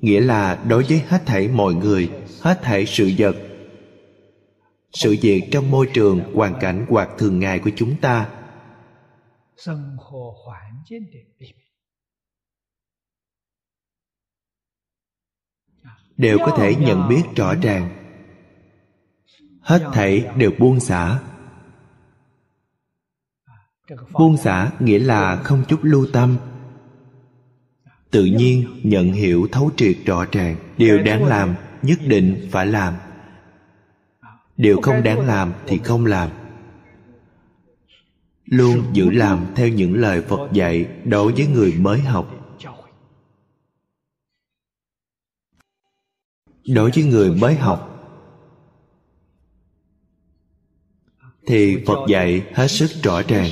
[0.00, 3.36] nghĩa là đối với hết thảy mọi người, hết thảy sự vật.
[4.92, 8.28] Sự việc trong môi trường, hoàn cảnh hoặc thường ngày của chúng ta.
[16.20, 17.90] Đều có thể nhận biết rõ ràng.
[19.60, 21.18] Hết thảy đều buông xả.
[24.12, 26.36] Buông xả nghĩa là không chút lưu tâm.
[28.10, 32.94] Tự nhiên nhận hiểu thấu triệt rõ ràng, điều đáng làm, nhất định phải làm.
[34.56, 36.30] Điều không đáng làm thì không làm.
[38.44, 42.39] Luôn giữ làm theo những lời phật dạy đối với người mới học.
[46.74, 47.86] Đối với người mới học,
[51.46, 53.50] thì phật dạy hết sức rõ ràng.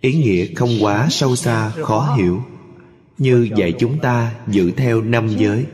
[0.00, 2.42] Ý nghĩa không quá sâu xa, khó hiểu.
[3.18, 5.66] Như dạy chúng ta giữ theo năm giới,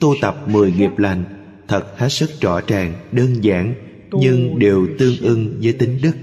[0.00, 1.24] tu tập mười nghiệp lành,
[1.68, 3.74] thật hết sức rõ ràng, đơn giản,
[4.12, 6.16] nhưng đều tương ưng với tính đức.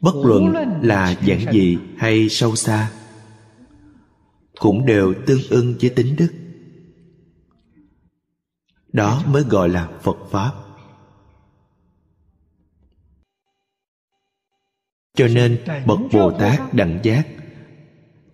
[0.00, 2.90] Bất luận là giản dị hay sâu xa
[4.58, 6.32] cũng đều tương ưng với tính đức.
[8.92, 10.52] Đó mới gọi là phật pháp.
[15.14, 17.26] Cho nên bậc bồ tát đẳng giác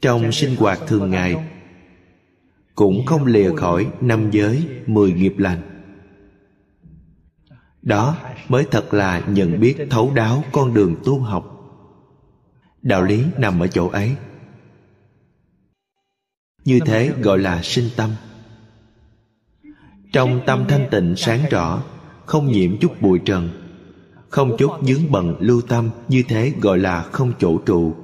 [0.01, 1.49] trong sinh hoạt thường ngày
[2.75, 5.63] cũng không lìa khỏi năm giới mười nghiệp lành.
[7.83, 8.17] Đó
[8.49, 11.49] mới thật là nhận biết thấu đáo con đường tu học.
[12.83, 14.17] Đạo lý nằm ở chỗ ấy
[16.65, 18.11] như thế gọi là sinh tâm.
[20.13, 21.83] Trong tâm thanh tịnh sáng rõ
[22.27, 23.63] không nhiễm chút bụi trần
[24.33, 27.95] không chút dướng bận lưu tâm như thế gọi là không chỗ trụ.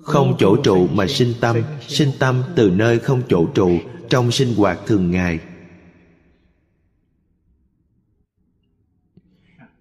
[0.00, 1.56] Không chỗ trụ mà sinh tâm
[1.88, 3.78] sinh tâm từ nơi không chỗ trụ
[4.10, 5.38] trong sinh hoạt thường ngày.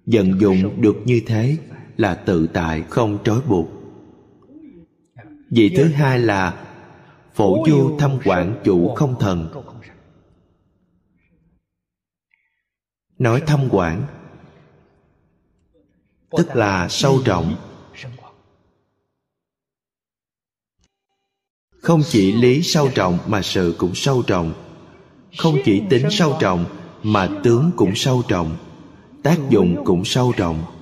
[0.06, 1.58] Vận dụng được như thế
[1.98, 3.79] là tự tại không trói buộc
[5.50, 6.66] vị thứ hai là
[7.34, 9.50] phổ du thâm quản chủ không thần.
[13.20, 14.04] nói thâm quản
[16.32, 17.56] tức là sâu trọng
[21.82, 24.54] không chỉ lý sâu trọng mà sự cũng sâu trọng
[25.38, 26.66] không chỉ tính sâu trọng
[27.04, 28.58] mà tướng cũng sâu trọng
[29.24, 30.79] tác dụng cũng sâu trọng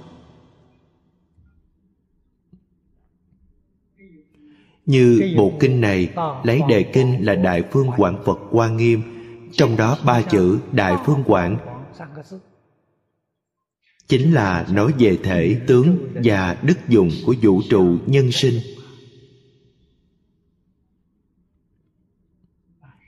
[4.88, 6.10] như bộ kinh này
[6.44, 9.02] lấy đề kinh là đại phương quảng phật hoa nghiêm.
[9.52, 11.58] Trong đó ba chữ đại phương quảng
[14.08, 18.60] chính là nói về thể tướng và đức dụng của vũ trụ nhân sinh.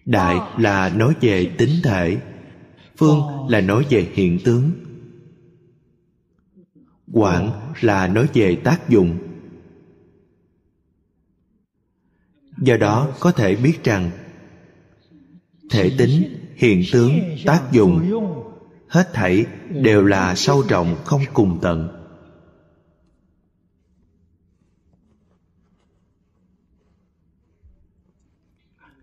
[0.05, 2.17] Đại là nói về tính thể
[2.97, 4.71] phương là nói về hiện tướng.
[7.13, 9.17] Quảng là nói về tác dụng
[12.61, 14.11] do đó có thể biết rằng,
[15.69, 18.11] thể tính, hiện tướng, tác dụng,
[18.87, 21.89] hết thảy đều là sâu trọng không cùng tận.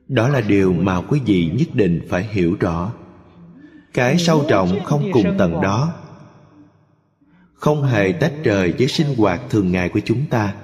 [0.08, 2.92] Đó là điều mà quý vị nhất định phải hiểu rõ.
[3.92, 5.94] Cái sâu trọng không cùng tận đó
[7.54, 10.54] không hề tách rời với sinh hoạt thường ngày của chúng ta.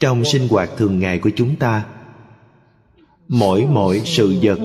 [0.00, 1.86] Trong sinh hoạt thường ngày của chúng ta.
[3.28, 4.58] Mỗi mỗi sự vật,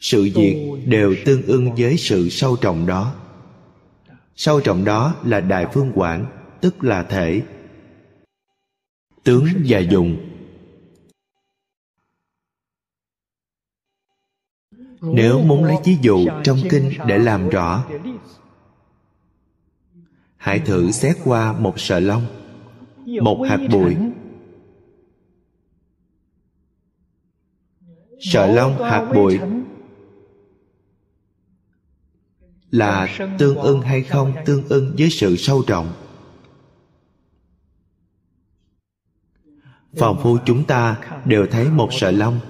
[0.00, 3.14] sự việc đều tương ưng với sự sâu trọng đó.
[4.36, 6.26] Sâu trọng đó là đại phương quảng,
[6.60, 7.42] tức là thể.
[9.24, 10.16] Tướng và dùng.
[15.00, 17.84] nếu muốn lấy ví dụ trong kinh để làm rõ,
[20.36, 22.26] hãy thử xét qua một sợi lông
[23.22, 23.96] một hạt bụi.
[28.20, 29.38] Sợi lông hạt bụi.
[32.70, 35.92] là tương ưng hay không tương ưng với sự sâu trọng
[39.96, 42.40] phàm phu chúng ta đều thấy một sợi lông.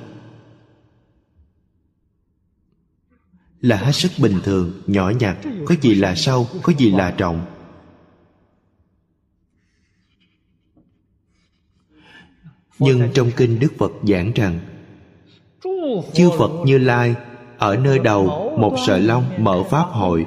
[3.61, 5.37] Là hết sức bình thường nhỏ nhặt
[5.67, 7.56] có gì là sâu có gì là trọng
[12.79, 14.61] nhưng trong kinh đức phật giảng rằng,
[16.15, 17.15] chư phật như lai
[17.59, 20.27] ở nơi đầu một sợi lông mở pháp hội.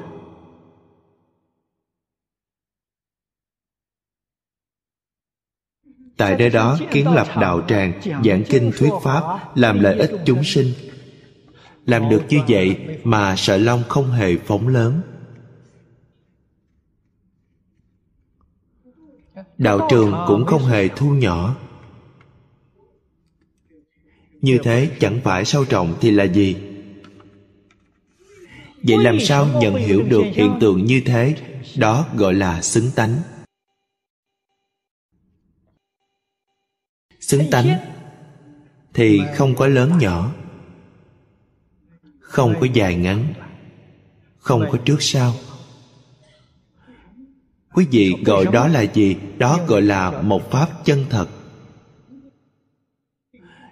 [6.17, 10.43] Tại nơi đó kiến lập đạo tràng, giảng kinh thuyết pháp, làm lợi ích chúng
[10.43, 10.73] sinh.
[11.85, 15.01] Làm được như vậy mà sợi lông không hề phóng lớn.
[19.57, 21.55] Đạo trường cũng không hề thu nhỏ
[24.41, 26.55] như thế chẳng phải sâu trọng thì là gì?
[28.83, 31.35] Vậy làm sao nhận hiểu được hiện tượng như thế?
[31.77, 33.21] Đó gọi là xứng tánh.
[37.19, 37.79] Xứng tánh
[38.93, 40.33] thì không có lớn nhỏ,
[42.19, 43.33] không có dài ngắn,
[44.39, 45.33] không có trước sau.
[47.73, 49.15] Quý vị gọi đó là gì?
[49.37, 51.27] Đó gọi là một pháp chân thật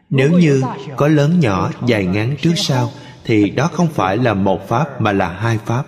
[0.09, 0.63] nếu như
[0.97, 2.91] có lớn nhỏ dài ngắn trước sau
[3.23, 5.85] thì đó không phải là một pháp mà là hai pháp.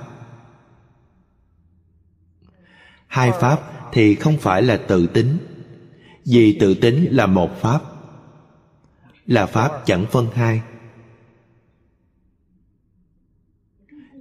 [3.08, 3.60] Hai pháp
[3.92, 5.38] thì không phải là tự tính
[6.26, 7.82] vì tự tính là một pháp
[9.26, 10.62] là pháp chẳng phân hai.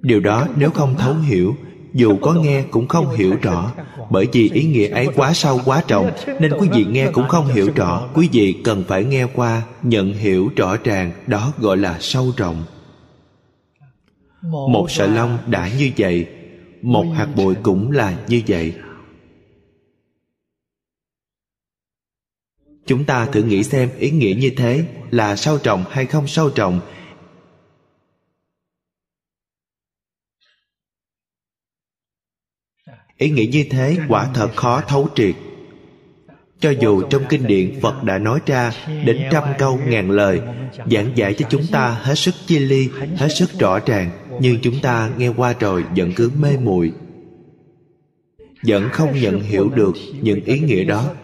[0.01, 1.57] Điều đó nếu không thấu hiểu
[1.95, 3.73] dù có nghe cũng không hiểu rõ
[4.11, 6.11] bởi vì ý nghĩa ấy quá sâu quá trọng
[6.41, 8.09] nên quý vị nghe cũng không hiểu rõ.
[8.15, 11.13] quý vị cần phải nghe qua nhận hiểu rõ ràng.
[11.27, 12.65] Đó gọi là sâu rộng.
[14.43, 16.27] Một sợi lông đã như vậy
[16.83, 18.75] một hạt bụi cũng là như vậy.
[22.87, 26.51] Chúng ta thử nghĩ xem ý nghĩa như thế là sâu trọng hay không sâu
[26.51, 26.81] trọng
[33.19, 35.35] ý nghĩa như thế quả thật khó thấu triệt.
[36.61, 38.73] Cho dù trong kinh điển phật đã nói ra
[39.05, 40.41] đến trăm câu ngàn lời,
[40.91, 44.11] giảng giải cho chúng ta hết sức chia ly, hết sức rõ ràng,
[44.41, 46.93] nhưng chúng ta nghe qua rồi vẫn cứ mê muội.
[48.63, 51.15] Vẫn không nhận hiểu được những ý nghĩa đó.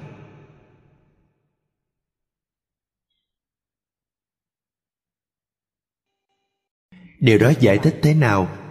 [7.20, 8.63] Điều đó giải thích thế nào?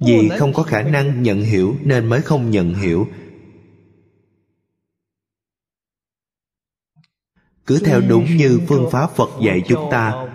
[0.00, 3.08] Vì không có khả năng nhận hiểu nên mới không nhận hiểu.
[7.66, 10.26] Cứ theo đúng như phương pháp phật dạy chúng ta.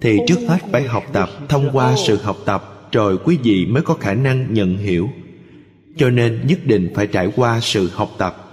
[0.00, 3.82] thì trước hết phải học tập thông qua sự học tập rồi quý vị mới
[3.82, 5.10] có khả năng nhận hiểu.
[5.96, 8.44] Cho nên nhất định phải trải qua sự học tập.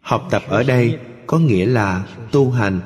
[0.00, 2.80] Học tập ở đây có nghĩa là tu hành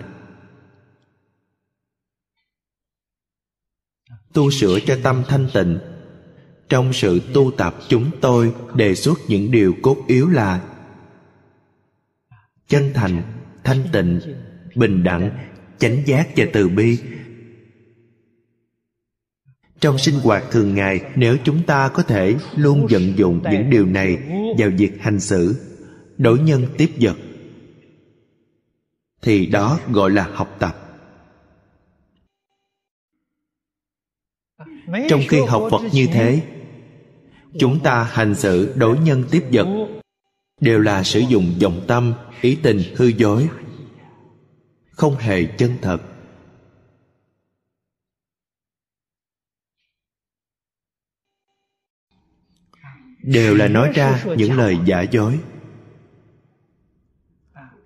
[4.33, 5.79] tu sửa cho tâm thanh tịnh.
[6.69, 10.63] Trong sự tu tập chúng tôi đề xuất những điều cốt yếu là
[12.69, 13.23] chân thành,
[13.65, 14.21] thanh tịnh,
[14.75, 15.31] bình đẳng,
[15.79, 16.99] chánh giác và từ bi.
[19.81, 23.87] Trong sinh hoạt thường ngày, nếu chúng ta có thể luôn vận dụng những điều
[23.87, 24.19] này
[24.59, 25.55] vào việc hành xử,
[26.19, 27.17] đối nhân tiếp vật,
[29.23, 30.90] thì đó gọi là học tập.
[35.09, 36.43] Trong khi học phật như thế
[37.59, 39.89] chúng ta hành xử đối nhân tiếp vật
[40.61, 43.49] đều là sử dụng vọng tâm ý tình hư dối
[45.01, 46.03] không hề chân thật.
[53.23, 55.39] Đều là nói ra những lời giả dối.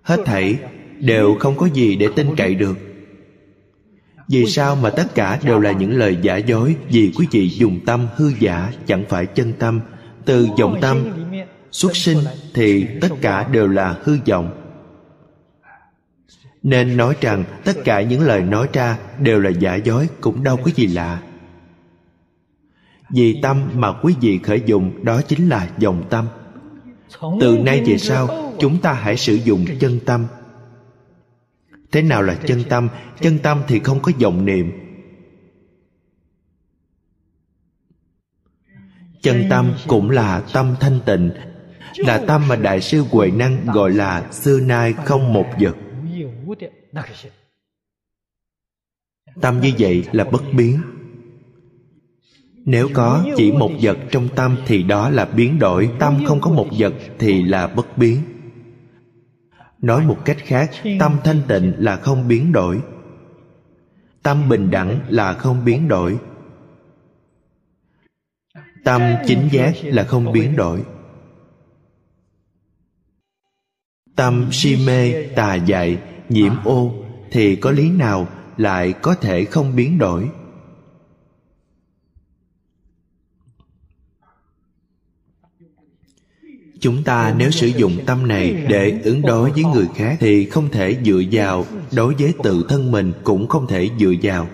[0.01, 0.59] Hết thảy
[0.99, 2.77] đều không có gì để tin cậy được
[4.27, 6.75] vì sao mà tất cả đều là những lời giả dối?
[6.89, 9.81] Vì quý vị dùng tâm hư giả, chẳng phải chân tâm.
[10.25, 10.97] Từ vọng tâm
[11.71, 12.17] xuất sinh
[12.53, 14.61] thì tất cả đều là hư vọng.
[16.63, 20.57] Nên nói rằng, tất cả những lời nói ra đều là giả dối, cũng đâu
[20.57, 21.21] có gì lạ.
[23.09, 26.27] Vì tâm mà quý vị khởi dụng đó chính là dòng tâm.
[27.41, 30.25] Từ nay về sau, chúng ta hãy sử dụng chân tâm
[31.95, 32.89] thế nào là chân tâm?
[33.21, 34.71] Chân tâm thì không có vọng niệm.
[39.21, 41.31] Chân tâm cũng là tâm thanh tịnh.
[41.97, 45.75] Là tâm mà đại sư huệ năng gọi là xưa nay không một vật.
[49.41, 50.81] Tâm như vậy là bất biến.
[52.53, 55.89] Nếu có chỉ một vật trong tâm thì đó là biến đổi.
[55.99, 58.34] Tâm không có một vật thì là bất biến
[59.81, 62.81] nói một cách khác, tâm thanh tịnh là không biến đổi.
[64.23, 66.17] Tâm bình đẳng là không biến đổi.
[68.83, 70.83] Tâm chính giác là không biến đổi.
[74.15, 75.97] Tâm si mê, tà dại,
[76.29, 76.93] nhiễm ô
[77.31, 80.29] thì có lý nào lại có thể không biến đổi?
[86.79, 90.69] Chúng ta nếu sử dụng tâm này để ứng đối với người khác thì không
[90.71, 94.47] thể dựa vào, đối với tự thân mình cũng không thể dựa vào.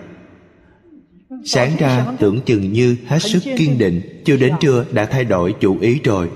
[1.44, 5.54] Sáng ra, tưởng chừng như hết sức kiên định chưa đến trưa đã thay đổi
[5.60, 6.30] chủ ý rồi.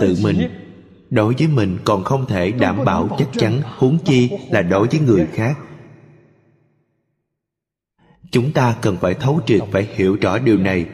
[0.00, 0.50] Tự mình,
[1.10, 5.00] đối với mình còn không thể đảm bảo chắc chắn, huống chi là đối với
[5.00, 5.58] người khác.
[8.30, 10.86] Chúng ta cần phải thấu triệt, phải hiểu rõ điều này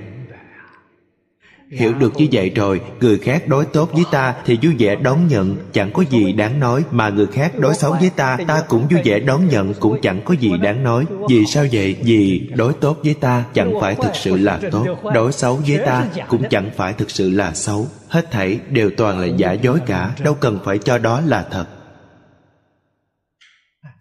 [1.71, 5.29] hiểu được như vậy rồi, người khác đối tốt với ta thì vui vẻ đón
[5.29, 6.85] nhận, chẳng có gì đáng nói.
[6.91, 10.23] Mà người khác đối xấu với ta ta cũng vui vẻ đón nhận, cũng chẳng
[10.25, 11.07] có gì đáng nói.
[11.29, 11.97] Vì sao vậy?
[12.03, 14.87] Vì đối tốt với ta chẳng phải thực sự là tốt.
[15.15, 17.87] Đối xấu với ta cũng chẳng phải thực sự là xấu.
[18.09, 21.67] Hết thảy đều toàn là giả dối cả, đâu cần phải cho đó là thật.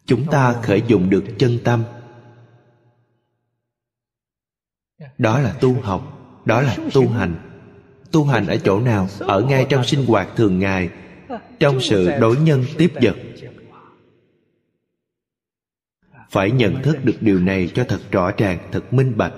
[0.05, 1.84] Chúng ta khởi dụng được chân tâm.
[5.18, 6.13] Đó là tu học,
[6.45, 7.46] đó là tu hành
[8.11, 10.89] tu hành ở chỗ nào, ở ngay trong sinh hoạt thường ngày,
[11.59, 13.15] trong sự đối nhân tiếp vật.
[16.29, 19.33] Phải nhận thức được điều này cho thật rõ ràng, thật minh bạch.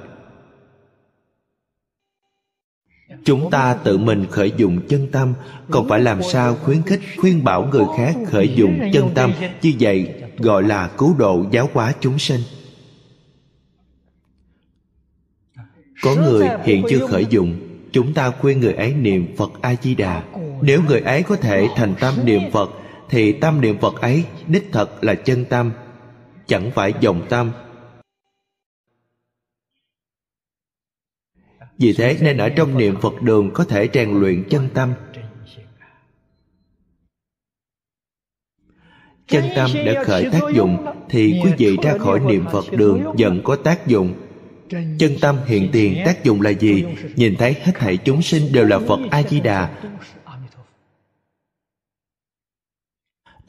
[3.24, 5.34] Chúng ta tự mình khởi dụng chân tâm,
[5.72, 9.74] còn phải làm sao khuyến khích, khuyên bảo người khác khởi dụng chân tâm, như
[9.80, 12.42] vậy gọi là cứu độ giáo hóa chúng sinh.
[16.02, 19.96] Có người hiện chưa khởi dụng chúng ta khuyên người ấy niệm phật a di
[19.96, 20.24] đà
[20.62, 22.70] nếu người ấy có thể thành tâm niệm phật,
[23.10, 25.72] thì tâm niệm phật ấy đích thật là chân tâm
[26.48, 27.52] chẳng phải dòng tâm
[31.78, 34.94] vì thế nên ở trong niệm phật đường có thể rèn luyện chân tâm
[39.30, 43.42] chân tâm đã khởi tác dụng, thì quý vị ra khỏi niệm phật đường vẫn
[43.44, 44.14] có tác dụng
[45.00, 46.86] chân tâm hiện tiền tác dụng là gì?
[47.16, 49.70] Nhìn thấy hết thảy chúng sinh đều là phật a di đà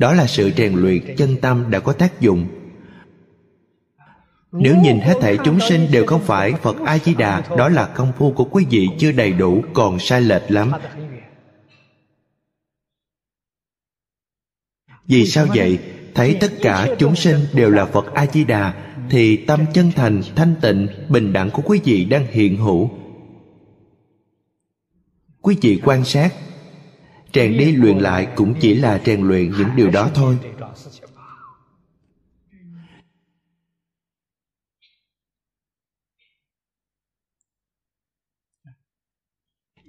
[0.00, 2.46] đó là sự rèn luyện chân tâm đã có tác dụng.
[4.52, 7.86] Nếu nhìn hết thảy chúng sinh đều không phải phật a di đà đó là
[7.86, 10.72] công phu của quý vị chưa đầy đủ, còn sai lệch lắm.
[15.06, 15.78] Vì sao vậy?
[16.14, 20.22] Thấy tất cả chúng sinh đều là phật a di đà thì tâm chân thành,
[20.36, 22.90] thanh tịnh, bình đẳng của quý vị đang hiện hữu.
[25.40, 26.34] Quý vị quan sát
[27.34, 30.38] rèn đi luyện lại cũng chỉ là rèn luyện những điều đó thôi.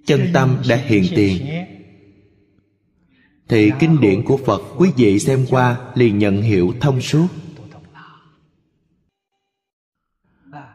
[0.05, 1.47] Chân tâm đã hiện tiền.
[3.47, 7.27] Thì kinh điển của phật quý vị xem qua liền nhận hiểu thông suốt.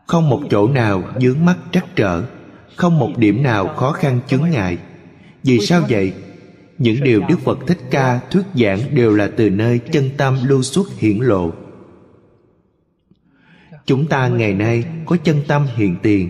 [0.07, 2.23] Không một chỗ nào dướng mắt trắc trở,
[2.77, 4.79] không một điểm nào khó khăn chướng ngại.
[5.43, 6.13] Vì sao vậy?
[6.79, 10.63] Những điều đức phật thích ca thuyết giảng đều là từ nơi chân tâm lưu
[10.63, 11.53] xuất hiển lộ.
[13.87, 16.29] Chúng ta ngày nay có chân tâm hiện tiền,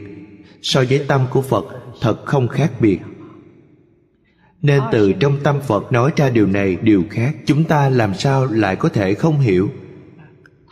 [0.62, 1.64] so với tâm của phật
[2.00, 2.98] thật không khác biệt.
[4.62, 8.44] Nên từ trong tâm phật nói ra điều này điều khác, chúng ta làm sao
[8.44, 9.70] lại có thể không hiểu?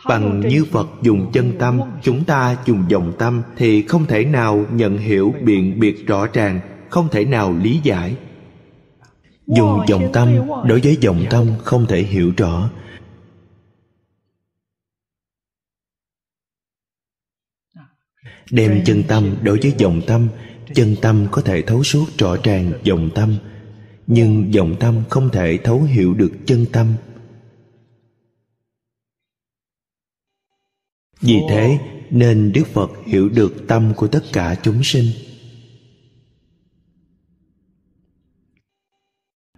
[0.07, 4.65] Bằng như phật dùng chân tâm, chúng ta dùng dòng tâm thì không thể nào
[4.71, 8.15] nhận hiểu biện biệt rõ ràng, không thể nào lý giải.
[9.47, 10.35] Dùng dòng tâm,
[10.65, 12.69] đối với dòng tâm không thể hiểu rõ.
[18.51, 20.27] Đem chân tâm đối với dòng tâm,
[20.73, 23.35] chân tâm có thể thấu suốt rõ ràng dòng tâm.
[24.07, 26.87] Nhưng dòng tâm không thể thấu hiểu được chân tâm.
[31.21, 35.05] Vì thế, nên đức phật hiểu được tâm của tất cả chúng sinh.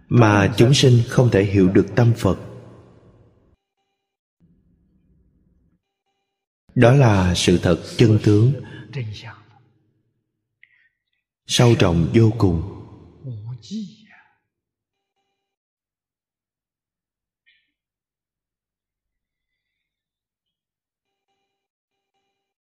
[0.08, 2.38] Mà chúng sinh không thể hiểu được tâm phật.
[6.74, 8.52] Đó là sự thật chân tướng.
[11.46, 12.77] Sâu trọng vô cùng.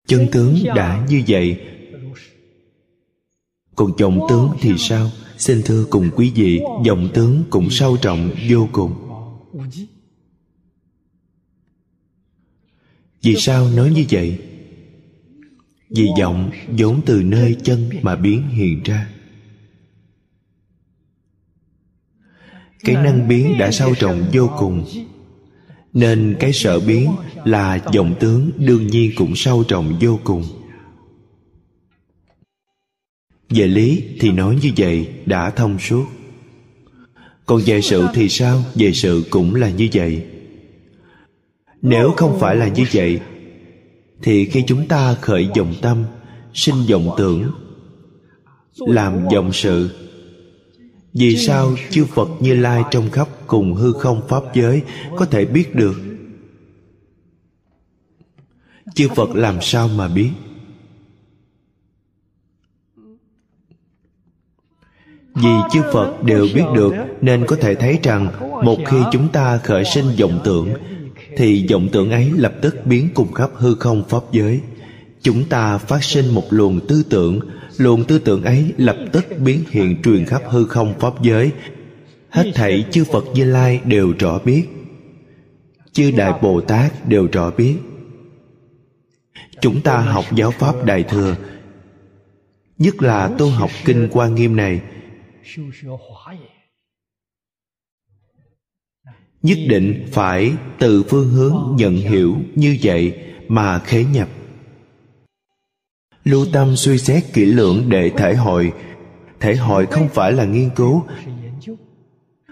[0.06, 1.60] Chân tướng đã như vậy.
[3.76, 5.10] Còn vọng tướng thì sao?
[5.38, 8.94] Xin thưa cùng quý vị vọng tướng cũng sâu trọng vô cùng.
[13.22, 14.38] Vì sao nói như vậy?
[15.88, 19.10] Vì vọng vốn từ nơi chân mà biến hiện ra.
[22.80, 24.84] Cái năng biến đã sâu trọng vô cùng
[25.96, 27.10] nên cái sợ biến
[27.44, 30.44] là vọng tướng đương nhiên cũng sâu trọng vô cùng.
[33.50, 36.04] Về lý thì nói như vậy đã thông suốt.
[37.46, 38.62] Còn về sự thì sao?
[38.74, 40.24] Về sự cũng là như vậy.
[41.82, 43.20] Nếu không phải là như vậy,
[44.22, 46.04] thì khi chúng ta khởi vọng tâm,
[46.54, 47.50] sinh vọng tưởng,
[48.78, 49.90] làm vọng sự,
[51.12, 54.82] vì sao chư phật như lai trong khắp cùng hư không pháp giới
[55.16, 55.96] có thể biết được.
[58.94, 60.30] Chư phật làm sao mà biết?
[65.34, 68.28] Vì chư phật đều biết được nên có thể thấy rằng
[68.64, 70.68] một khi chúng ta khởi sinh vọng tưởng,
[71.36, 74.60] thì vọng tưởng ấy lập tức biến cùng khắp hư không pháp giới.
[75.22, 77.40] Chúng ta phát sinh một luồng tư tưởng,
[77.76, 81.52] luồng tư tưởng ấy lập tức biến hiện truyền khắp hư không pháp giới
[82.28, 84.66] hết thảy chư phật như lai đều rõ biết.
[85.92, 87.76] Chư đại bồ tát đều rõ biết.
[89.60, 91.36] Chúng ta học giáo pháp đại thừa,
[92.78, 94.80] nhất là tu học kinh quan nghiêm này,
[99.42, 103.18] nhất định phải từ phương hướng nhận hiểu như vậy
[103.48, 104.28] mà khế nhập.
[106.24, 108.72] Lưu tâm suy xét kỹ lưỡng để thể hội.
[109.40, 111.04] Thể hội không phải là nghiên cứu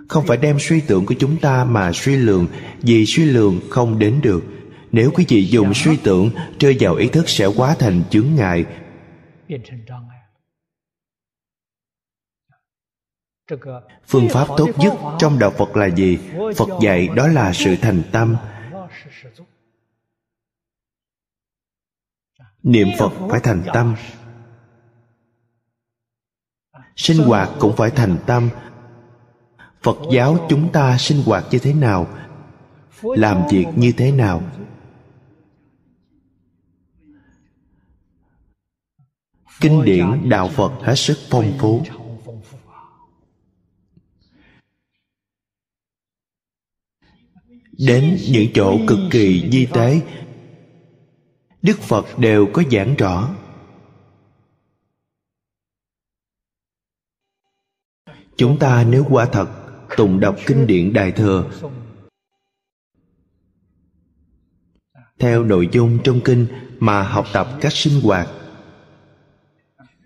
[0.09, 2.47] không phải đem suy tưởng của chúng ta mà suy lường,
[2.83, 4.45] vì suy lường không đến được.
[4.93, 6.31] Nếu quý vị dùng suy tưởng,
[6.61, 8.65] rơi vào ý thức sẽ quá thành chướng ngại.
[14.07, 16.19] Phương pháp tốt nhất trong đạo phật là gì?
[16.57, 18.37] Phật dạy đó là sự thành tâm.
[22.63, 23.97] Niệm phật phải thành tâm.
[26.97, 28.51] Sinh hoạt cũng phải thành tâm
[29.85, 32.09] phật giáo chúng ta sinh hoạt như thế nào?
[33.03, 34.43] Làm việc như thế nào?
[39.61, 41.83] Kinh điển đạo phật hết sức phong phú.
[47.73, 50.01] Đến những chỗ cực kỳ di tế,
[51.63, 53.35] đức phật đều có giảng rõ.
[58.37, 59.64] Chúng ta nếu quả thật
[59.97, 61.51] tụng đọc kinh điển đại thừa
[65.19, 66.47] theo nội dung trong kinh
[66.79, 68.29] mà học tập cách sinh hoạt,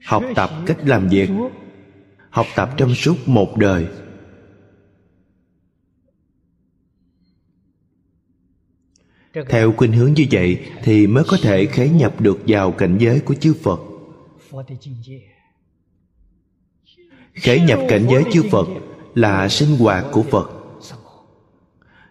[0.05, 1.31] học tập cách làm việc,
[2.31, 3.87] học tập trong suốt một đời.
[9.49, 13.21] Theo khuynh hướng như vậy thì mới có thể khế nhập được vào cảnh giới
[13.21, 13.81] của chư phật.
[17.35, 18.67] Khế nhập cảnh giới chư phật
[19.15, 20.51] là sinh hoạt của phật.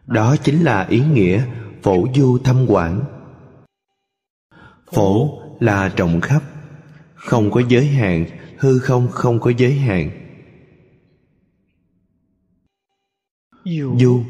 [0.06, 1.46] Đó chính là ý nghĩa
[1.84, 3.04] phổ du thâm quản
[4.92, 6.44] phổ là rộng khắp,
[7.16, 8.26] không có giới hạn,
[8.58, 10.12] hư không không có giới hạn.
[14.00, 14.24] Du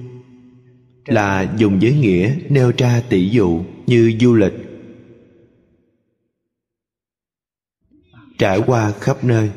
[1.06, 4.54] là dùng giới nghĩa nêu ra tỷ dụ như du lịch,
[8.38, 9.52] trải qua khắp nơi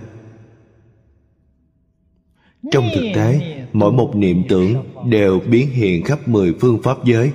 [2.72, 4.74] trong thực tế, mỗi một niệm tưởng
[5.10, 7.32] đều biến hiện khắp mười phương pháp giới.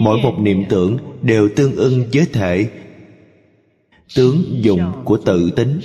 [0.00, 2.70] Mỗi một niệm tưởng đều tương ưng với thể,
[4.16, 5.80] tướng dụng của tự tính.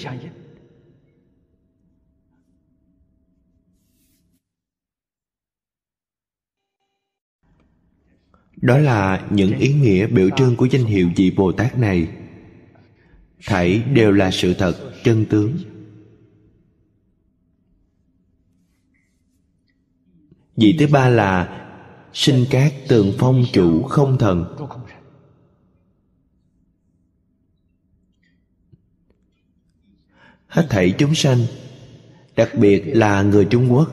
[8.62, 12.08] Đó là những ý nghĩa biểu trưng của danh hiệu vị bồ tát này.
[13.46, 14.74] Thảy đều là sự thật,
[15.04, 15.58] chân tướng.
[20.56, 21.62] Vị thứ ba là
[22.14, 24.56] sinh cát tường phong chủ không thần.
[30.48, 31.38] Hết thảy chúng sanh,
[32.36, 33.90] đặc biệt là người trung quốc,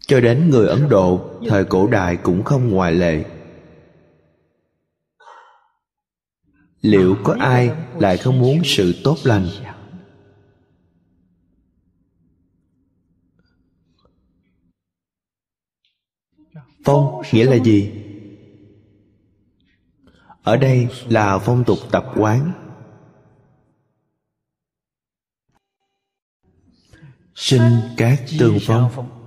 [0.00, 3.24] cho đến người ấn độ, thời cổ đại cũng không ngoại lệ.
[6.80, 9.46] Liệu có ai lại không muốn sự tốt lành?
[16.84, 17.92] Phong nghĩa là gì?
[20.42, 22.52] Ở đây là phong tục tập quán.
[27.34, 27.62] Sinh
[27.96, 29.18] các tương phong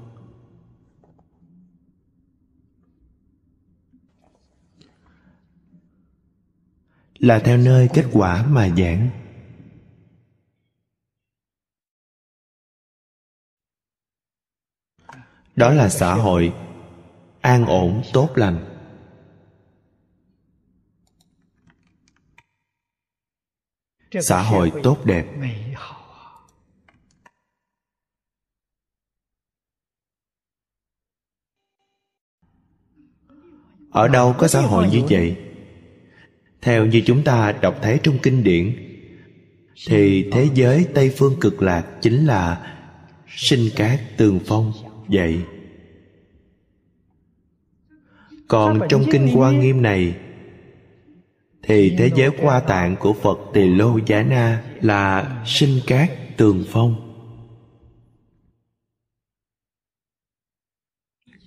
[7.22, 9.10] là theo nơi kết quả mà giảng.
[15.56, 16.54] Đó là xã hội
[17.42, 18.68] an ổn, tốt lành.
[24.22, 25.26] Xã hội tốt đẹp.
[33.92, 35.38] Ở đâu có xã hội như vậy?
[36.62, 38.76] Theo như chúng ta đọc thấy trong kinh điển,
[39.88, 42.76] thì thế giới tây phương cực lạc chính là
[43.28, 44.74] sinh cát tường phong,
[45.08, 45.42] vậy
[48.52, 49.82] còn trong kinh hoa nghiêm?
[49.82, 50.16] Này
[51.64, 56.64] thì thế giới qua tạng của phật tỳ lô giá na là sinh cát tường
[56.68, 56.96] phong.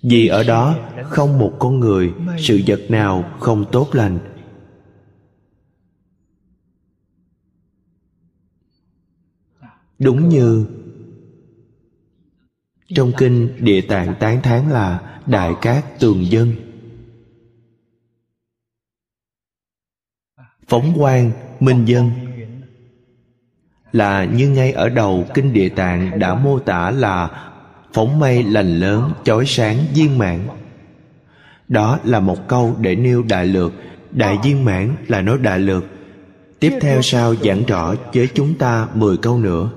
[0.01, 4.19] Vì ở đó không một con người sự vật nào không tốt lành.
[9.99, 10.65] Đúng như
[12.95, 16.64] trong kinh địa tạng tán thán là đại cát tường dân
[20.67, 22.11] phóng quang, minh dân.
[23.91, 27.29] Là như ngay ở đầu kinh địa tạng đã mô tả là
[27.93, 30.39] phóng mây lành lớn, chói sáng, viên mãn.
[31.67, 33.73] Đó là một câu để nêu đại lược.
[34.11, 35.83] Đại viên mãn là nói đại lược.
[36.59, 39.69] Tiếp theo sau giảng rõ với chúng ta 10 câu nữa.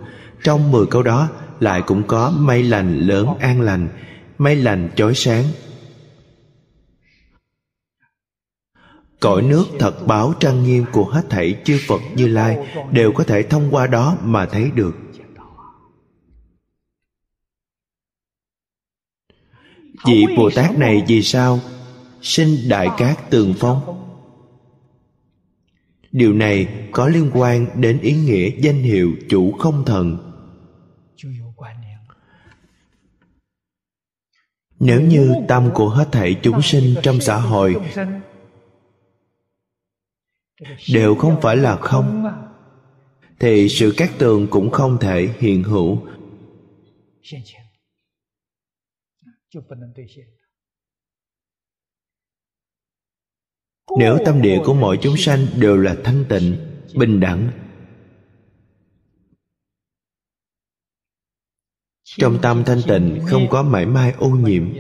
[0.42, 1.28] Trong 10 câu đó
[1.60, 3.88] lại cũng có mây lành lớn an lành,
[4.38, 5.44] mây lành chói sáng
[9.20, 12.58] cõi nước thật báo trang nghiêm của hết thảy chư phật như lai
[12.92, 14.96] đều có thể thông qua đó mà thấy được.
[20.06, 21.60] Vị bồ tát này vì sao
[22.22, 24.04] sinh đại cát tường phong?
[26.12, 30.32] Điều này có liên quan đến ý nghĩa danh hiệu chủ không thần.
[34.80, 37.76] Nếu như tâm của hết thảy chúng sinh trong xã hội
[40.92, 42.24] đều không phải là không.
[43.40, 46.06] Thì sự cát tường cũng không thể hiện hữu.
[53.98, 56.56] Nếu tâm địa của mọi chúng sanh đều là thanh tịnh,
[56.94, 57.50] bình đẳng,
[62.04, 64.72] trong tâm thanh tịnh không có mảy may ô nhiễm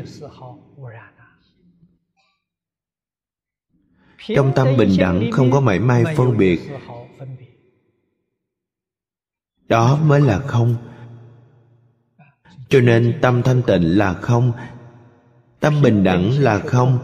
[4.36, 6.60] trong tâm bình đẳng không có mảy may phân biệt.
[9.68, 10.76] Đó mới là không.
[12.68, 14.52] Cho nên tâm thanh tịnh là không.
[15.60, 16.98] Tâm bình đẳng là không.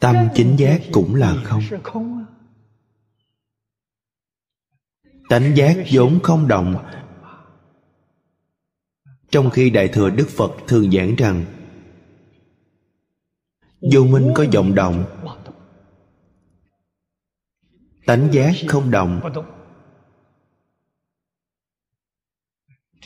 [0.00, 1.62] Tâm chính giác cũng là không.
[5.28, 6.84] Tánh giác vốn không động.
[9.30, 11.44] Trong khi đại thừa đức phật thường giảng rằng
[13.80, 15.04] vô minh có vọng động,
[18.06, 19.20] tánh giác không động.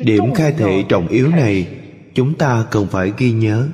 [0.00, 1.80] Điểm khai thị trọng yếu này,
[2.14, 3.68] chúng ta cần phải ghi nhớ.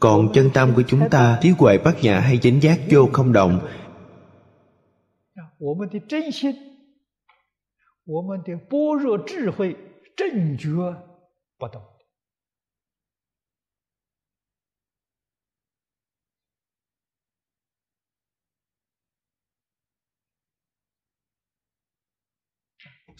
[0.00, 3.32] Còn chân tâm của chúng ta, trí huệ bát nhã hay chánh giác vô không
[3.32, 3.60] động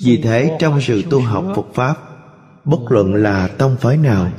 [0.05, 1.94] vì thế, trong sự tu học phật pháp,
[2.64, 4.30] bất luận là tông phái nào,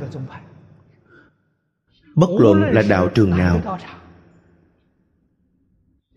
[2.16, 3.78] bất luận là đạo trường nào,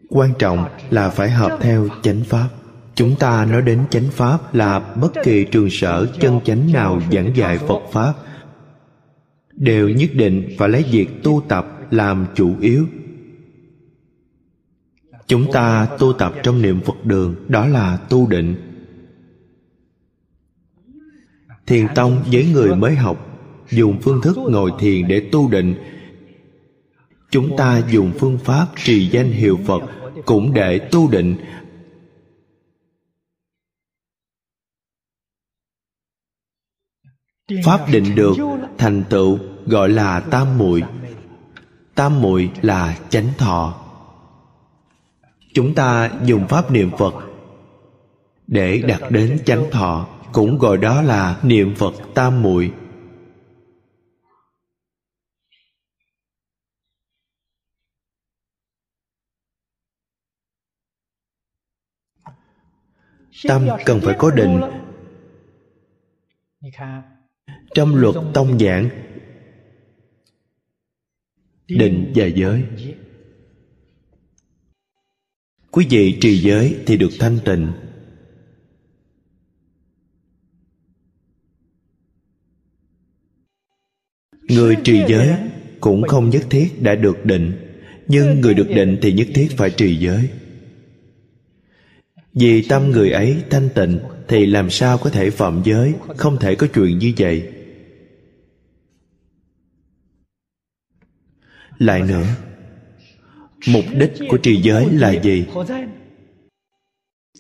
[0.09, 2.49] quan trọng là phải hợp theo chánh pháp.
[2.95, 7.37] Chúng ta nói đến chánh pháp là bất kỳ trường sở chân chánh nào giảng
[7.37, 8.15] dạy phật pháp
[9.53, 12.87] đều nhất định phải lấy việc tu tập làm chủ yếu.
[15.27, 18.72] Chúng ta tu tập trong niệm phật đường, đó là tu định
[21.67, 23.27] thiền tông với người mới học,
[23.71, 25.75] dùng phương thức ngồi thiền để tu định.
[27.31, 29.83] Chúng ta dùng phương pháp trì danh hiệu phật
[30.25, 31.37] cũng để tu định.
[37.65, 38.37] Pháp định được
[38.79, 40.83] thành tựu gọi là tam muội.
[41.95, 43.75] Tam muội là chánh thọ.
[45.55, 47.15] Chúng ta dùng pháp niệm phật
[48.47, 52.73] để đạt đến chánh thọ cũng gọi đó là niệm phật tam muội.
[63.49, 64.61] Tâm cần phải có định.
[67.75, 68.89] Trong luật tông giảng,
[71.69, 72.65] định và giới.
[75.71, 77.73] Quý vị trì giới thì được thanh tịnh.
[84.55, 85.37] Người trì giới
[85.81, 87.53] cũng không nhất thiết đã được định
[88.09, 90.29] nhưng người được định thì nhất thiết phải trì giới.
[92.35, 93.99] Vì tâm người ấy thanh tịnh
[94.29, 97.49] thì làm sao có thể phạm giới không thể có chuyện như vậy.
[101.79, 102.27] Lại nữa
[103.67, 105.45] mục đích của trì giới là gì?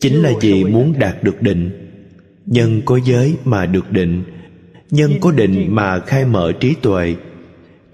[0.00, 1.70] Chính là vì muốn đạt được định
[2.46, 4.22] nhân có giới mà được định
[4.92, 7.16] nhân có định mà khai mở trí tuệ.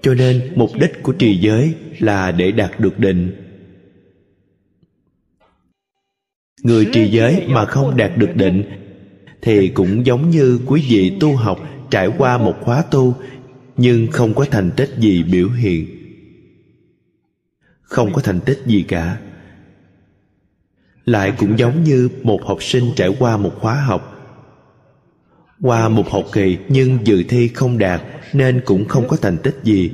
[0.01, 3.35] Cho nên mục đích của trì giới là để đạt được định.
[6.63, 8.63] Người trì giới mà không đạt được định
[9.41, 13.15] thì cũng giống như quý vị tu học trải qua một khóa tu,
[13.77, 15.85] nhưng không có thành tích gì biểu hiện.
[17.81, 19.17] Không có thành tích gì cả.
[21.05, 24.18] Lại cũng giống như một học sinh trải qua một khóa học
[25.61, 28.01] qua một học kỳ nhưng dự thi không đạt
[28.33, 29.91] nên cũng không có thành tích gì.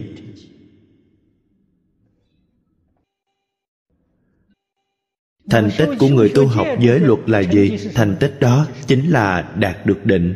[5.49, 7.77] Thành tích của người tu học giới luật là gì?
[7.95, 10.35] Thành tích đó chính là đạt được định.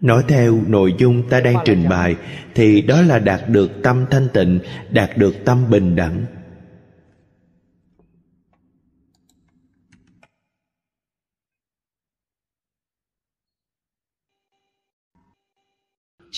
[0.00, 2.16] Nói theo nội dung ta đang trình bày
[2.54, 4.58] thì đó là đạt được tâm thanh tịnh,
[4.90, 6.24] đạt được tâm bình đẳng.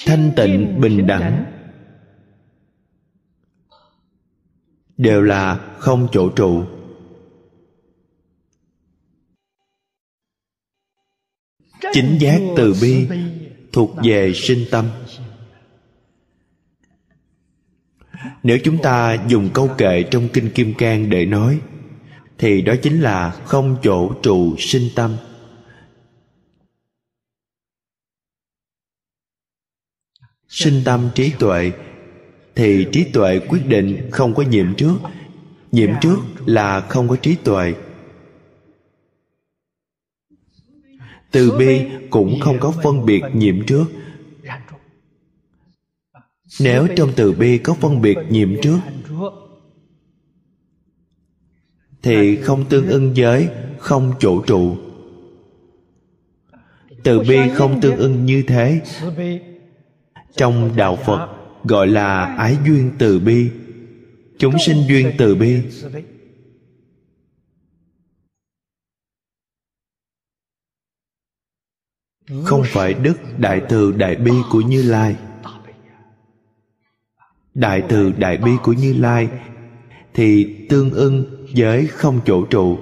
[0.07, 1.45] Thanh tịnh, bình đẳng.
[4.97, 6.65] Đều là không chỗ trụ.
[11.93, 13.09] Chính giác từ bi
[13.73, 14.89] thuộc về sinh tâm.
[18.43, 21.61] Nếu chúng ta dùng câu kệ trong kinh kim cang để nói,
[22.39, 25.17] thì đó chính là không chỗ trụ sinh tâm.
[30.53, 31.73] Sinh tâm trí tuệ,
[32.55, 34.97] thì trí tuệ quyết định không có nhiễm trước.
[35.73, 37.75] Nhiễm trước là không có trí tuệ.
[41.31, 41.81] Từ bi
[42.11, 43.85] cũng không có phân biệt nhiễm trước.
[46.61, 48.79] Nếu trong từ bi có phân biệt nhiễm trước,
[52.03, 53.49] thì không tương ưng giới,
[53.79, 54.77] không chỗ trụ.
[57.03, 58.81] Từ bi không tương ưng như thế
[60.37, 61.29] trong đạo phật
[61.65, 63.51] gọi là ái duyên từ bi.
[64.39, 65.63] Chúng sinh duyên từ bi.
[72.45, 75.17] Không phải đức đại từ đại bi của như lai.
[77.55, 79.29] Đại từ đại bi của như lai
[80.15, 82.79] thì tương ưng với không chỗ trụ.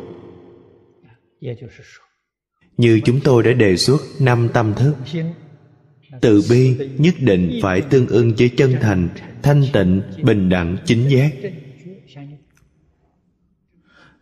[2.77, 4.95] Như chúng tôi đã đề xuất năm tâm thức
[6.21, 9.09] từ bi nhất định phải tương ưng với chân thành,
[9.43, 11.33] thanh tịnh, bình đẳng, chính giác.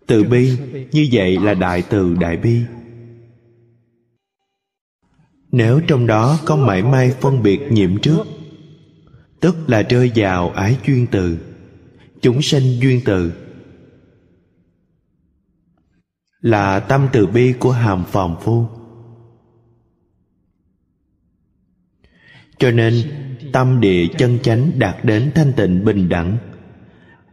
[0.07, 0.53] Từ bi,
[0.93, 2.61] như vậy là đại từ đại bi.
[5.53, 8.25] Nếu trong đó có mảy may phân biệt nhiễm trước,
[9.41, 11.39] tức là rơi vào ái duyên từ,
[12.21, 13.33] chúng sanh duyên từ,
[16.41, 18.78] là tâm từ bi của hàm phàm phu.
[22.59, 22.95] Cho nên,
[23.53, 26.39] tâm địa chân chánh đạt đến thanh tịnh bình đẳng,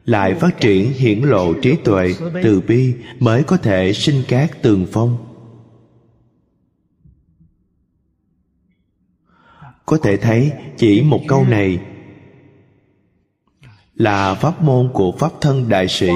[0.06, 4.86] lại phát triển hiển lộ trí tuệ từ bi mới có thể sinh các tường
[4.92, 5.18] phong.
[9.86, 11.80] Có thể thấy chỉ một câu này
[13.96, 16.12] là pháp môn của pháp thân đại sĩ,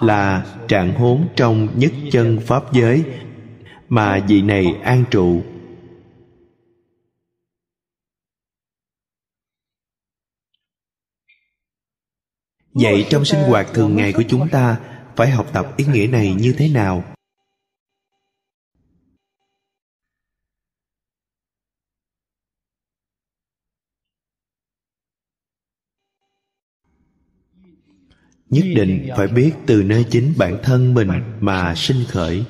[0.00, 3.04] là trạng huống trong nhất chân pháp giới
[3.90, 5.42] mà vị này an trụ.
[12.74, 14.80] Vậy trong sinh hoạt thường ngày của chúng ta,
[15.16, 17.04] phải học tập ý nghĩa này như thế nào?
[28.50, 31.08] Nhất định phải biết từ nơi chính bản thân mình
[31.40, 32.44] mà sinh khởi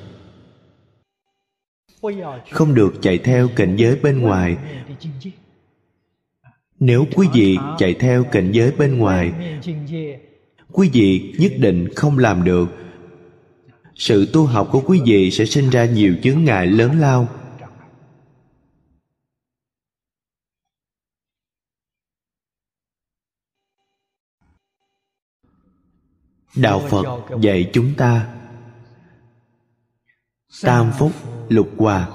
[2.51, 4.57] không được chạy theo cảnh giới bên ngoài.
[6.79, 9.31] Nếu quý vị chạy theo cảnh giới bên ngoài,
[10.71, 12.69] quý vị nhất định không làm được.
[13.95, 17.27] Sự tu học của quý vị sẽ sinh ra nhiều chướng ngại lớn lao.
[26.55, 27.05] Đạo phật
[27.41, 28.40] dạy chúng ta
[30.61, 31.11] tam phúc
[31.49, 32.07] lục hòa.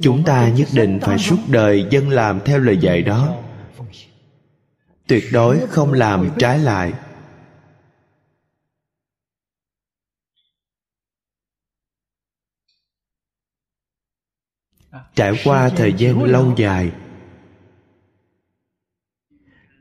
[0.00, 3.36] Chúng ta nhất định phải suốt đời dân làm theo lời dạy đó.
[5.06, 6.92] Tuyệt đối không làm trái lại.
[15.14, 16.92] Trải qua thời gian lâu dài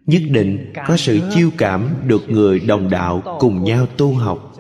[0.06, 4.54] nhất định có sự chiêu cảm được người đồng đạo cùng nhau tu học.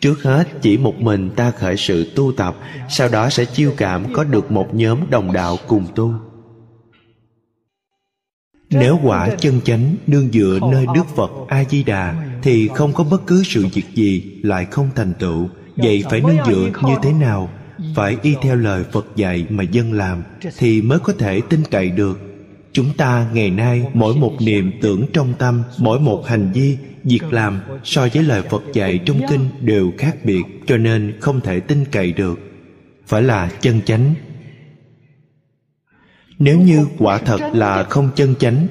[0.00, 2.56] trước hết chỉ một mình ta khởi sự tu tập
[2.88, 6.14] sau đó sẽ chiêu cảm có được một nhóm đồng đạo cùng tu.
[8.70, 13.04] Nếu quả chân chánh nương dựa nơi đức phật a di đà thì không có
[13.04, 15.48] bất cứ sự việc gì lại không thành tựu.
[15.76, 17.50] Vậy phải nương dựa như thế nào?
[17.94, 20.22] Phải y theo lời phật dạy mà dân làm
[20.58, 22.27] thì mới có thể tin cậy được
[22.78, 27.32] chúng ta ngày nay mỗi một niệm tưởng trong tâm, mỗi một hành vi, việc
[27.32, 31.60] làm so với lời phật dạy trong kinh đều khác biệt, cho nên không thể
[31.60, 32.38] tin cậy được.
[33.06, 34.14] Phải là chân chánh.
[36.38, 38.66] Nếu như quả thật là không chân chánh,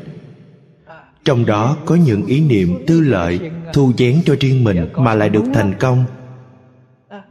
[1.25, 3.39] trong đó có những ý niệm tư lợi,
[3.73, 6.05] thu vén cho riêng mình mà lại được thành công.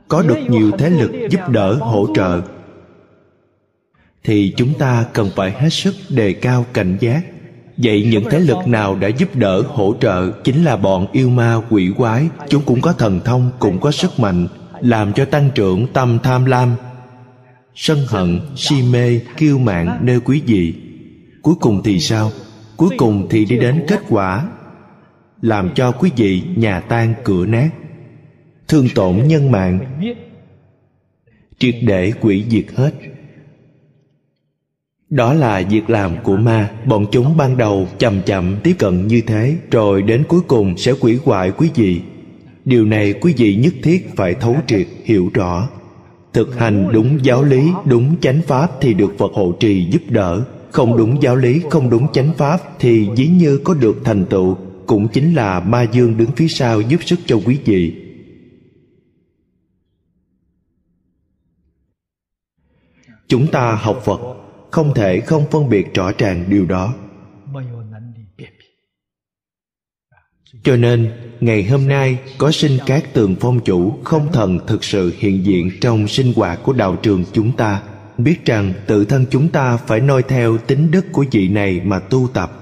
[0.08, 2.42] Có được nhiều thế lực giúp đỡ, hỗ trợ
[4.26, 7.22] thì chúng ta cần phải hết sức đề cao cảnh giác.
[7.76, 11.60] Vậy những thế lực nào đã giúp đỡ, hỗ trợ chính là bọn yêu ma
[11.70, 12.28] quỷ quái.
[12.48, 14.48] Chúng cũng có thần thông, cũng có sức mạnh,
[14.80, 16.74] làm cho tăng trưởng tâm tham lam.
[17.74, 20.74] Sân hận, si mê, kiêu mạn, nơi quý vị.
[21.42, 22.32] Cuối cùng thì sao?
[22.76, 24.48] Cuối cùng thì đi đến kết quả,
[25.42, 27.68] làm cho quý vị nhà tan cửa nát.
[28.68, 30.00] Thương tổn nhân mạng.
[31.58, 32.90] Triệt để quỷ diệt hết
[35.10, 36.70] đó là việc làm của ma.
[36.84, 40.92] Bọn chúng ban đầu chậm chậm tiếp cận như thế, rồi đến cuối cùng sẽ
[41.00, 42.00] quỷ hoại quý vị.
[42.64, 45.68] Điều này quý vị nhất thiết phải thấu triệt, hiểu rõ.
[46.32, 50.44] Thực hành đúng giáo lý, đúng chánh pháp thì được phật hộ trì giúp đỡ.
[50.70, 54.56] Không đúng giáo lý, không đúng chánh pháp thì dĩ như có được thành tựu,
[54.86, 57.94] cũng chính là ma dương đứng phía sau giúp sức cho quý vị.
[63.28, 64.45] Chúng ta học phật
[64.76, 66.94] không thể không phân biệt rõ ràng điều đó.
[70.62, 75.12] Cho nên, ngày hôm nay có sinh các tường phong chủ không thần thực sự
[75.18, 77.82] hiện diện trong sinh hoạt của đạo trường chúng ta.
[78.18, 81.98] Biết rằng tự thân chúng ta phải noi theo tính đức của vị này mà
[81.98, 82.52] tu tập.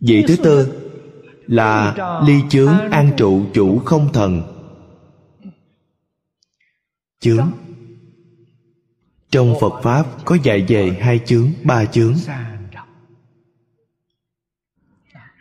[0.00, 0.72] Vị thứ tư
[1.46, 1.96] là
[2.26, 4.42] ly chướng an trụ chủ không thần.
[7.20, 7.50] Chướng
[9.30, 12.14] trong phật pháp có dạy về hai chướng, ba chướng.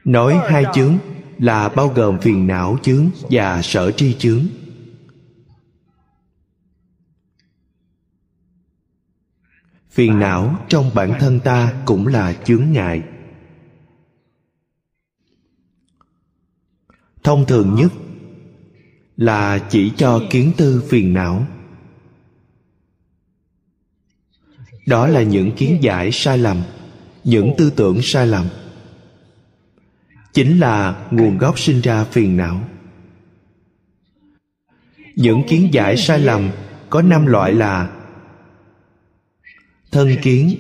[0.06, 0.98] Nói hai chướng
[1.38, 4.46] là bao gồm phiền não chướng và sở tri chướng.
[9.90, 13.04] Phiền não trong bản thân ta cũng là chướng ngại.
[17.24, 17.92] Thông thường nhất
[19.18, 21.48] là chỉ cho kiến tư phiền não.
[24.88, 26.64] Đó là những kiến giải sai lầm,
[27.24, 28.46] những tư tưởng sai lầm.
[30.34, 32.62] Chính là nguồn gốc sinh ra phiền não.
[35.16, 36.50] Những kiến giải sai lầm
[36.90, 37.90] có năm loại là
[39.92, 40.56] thân kiến,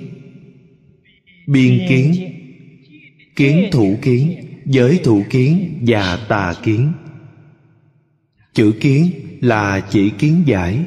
[1.48, 2.34] biên kiến
[3.36, 4.36] kiến thủ kiến,
[4.66, 6.94] giới thủ kiến và tà kiến.
[8.54, 10.86] Chữ kiến là chỉ kiến giải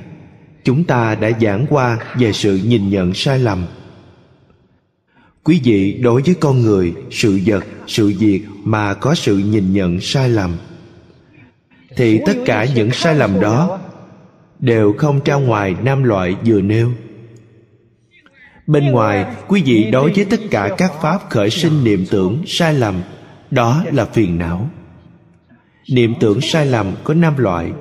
[0.65, 3.67] chúng ta đã giảng qua về sự nhìn nhận sai lầm.
[5.45, 10.01] Quý vị, đối với con người, sự vật, sự việc mà có sự nhìn nhận
[10.01, 10.57] sai lầm,
[11.97, 13.79] thì tất cả những sai lầm đó
[14.59, 16.93] đều không ra ngoài năm loại vừa nêu.
[18.67, 22.75] Bên ngoài, quý vị đối với tất cả các pháp khởi sinh niệm tưởng sai
[22.75, 23.03] lầm,
[23.51, 24.71] đó là phiền não.
[25.91, 27.73] Niệm tưởng sai lầm có năm loại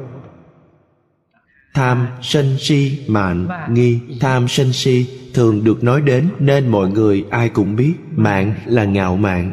[1.79, 3.99] tham sân si, mạn, nghi.
[4.19, 8.85] Tham sân si thường được nói đến nên mọi người ai cũng biết mạng là
[8.85, 9.51] ngạo mạn.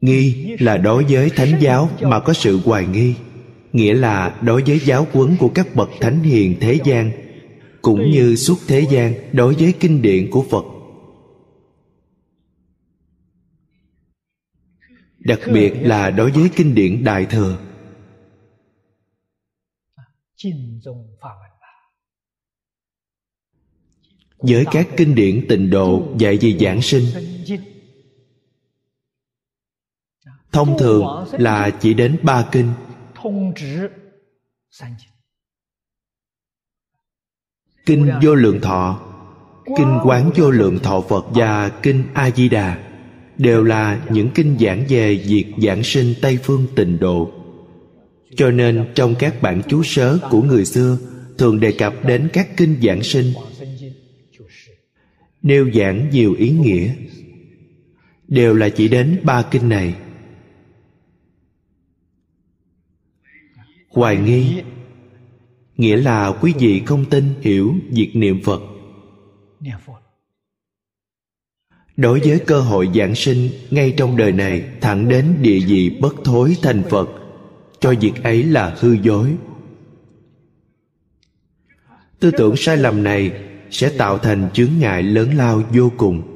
[0.00, 3.14] Nghi là đối với thánh giáo mà có sự hoài nghi,
[3.72, 7.10] nghĩa là đối với giáo huấn của các bậc thánh hiền thế gian,
[7.82, 10.64] cũng như suốt thế gian đối với kinh điển của phật.
[15.18, 17.58] Đặc biệt là đối với kinh điển đại thừa
[24.38, 27.04] với các kinh điển tịnh độ dạy về giảng sinh
[30.52, 32.72] thông thường là chỉ đến ba kinh.
[37.86, 39.00] Kinh vô lượng thọ
[39.76, 42.78] kinh quán vô lượng thọ phật và kinh a di đà
[43.38, 47.30] đều là những kinh giảng về việc giảng sinh tây phương tịnh độ
[48.36, 50.98] cho nên trong các bản chú sớ của người xưa,
[51.38, 53.32] thường đề cập đến các kinh giảng sinh.
[55.42, 56.94] Nêu giảng nhiều ý nghĩa.
[58.28, 59.94] Đều là chỉ đến ba kinh này.
[63.88, 64.62] Hoài nghi.
[65.76, 68.60] Nghĩa là quý vị không tin, hiểu việc niệm phật.
[71.96, 76.14] Đối với cơ hội giảng sinh, ngay trong đời này, thẳng đến địa vị bất
[76.24, 77.25] thối thành phật
[77.86, 79.36] cho việc ấy là hư dối.
[82.20, 86.32] Tư tưởng sai lầm này sẽ tạo thành chướng ngại lớn lao vô cùng.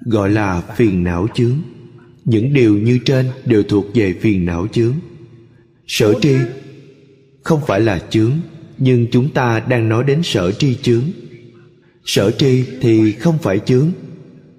[0.00, 1.58] Gọi là phiền não chướng.
[2.24, 4.94] Những điều như trên đều thuộc về phiền não chướng.
[5.86, 6.36] Sở tri
[7.42, 8.32] không phải là chướng
[8.78, 11.02] nhưng chúng ta đang nói đến sở tri chướng.
[12.04, 13.90] Sở tri thì không phải chướng,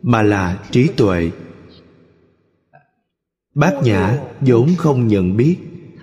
[0.02, 1.30] mà là trí tuệ.
[3.56, 5.56] Bát nhã vốn không nhận biết,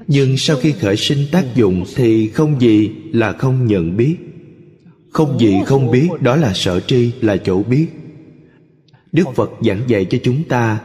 [0.07, 4.17] nhưng sau khi khởi sinh tác dụng thì không gì là không nhận biết.
[5.11, 7.87] Không gì không biết, đó là sở tri, là chỗ biết.
[9.13, 10.81] Đức phật giảng dạy cho chúng ta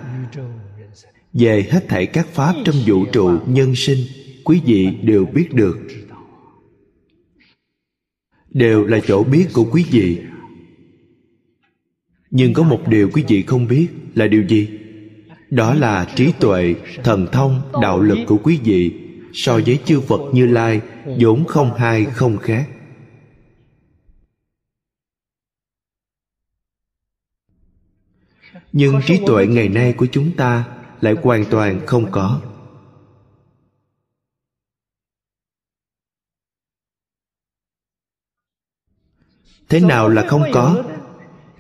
[1.34, 3.98] về hết thảy các pháp trong vũ trụ nhân sinh,
[4.44, 5.78] quý vị đều biết được
[8.58, 10.22] đều là chỗ biết của quý vị.
[12.32, 14.70] Nhưng có một điều quý vị không biết là điều gì?
[15.50, 18.92] Đó là trí tuệ, thần thông, đạo lực của quý vị,
[19.34, 20.82] so với chư phật như lai,
[21.20, 22.70] vốn không hai, không khác.
[28.74, 30.64] Nhưng trí tuệ ngày nay của chúng ta
[31.02, 32.42] lại hoàn toàn không có.
[39.70, 40.84] Thế nào là không có?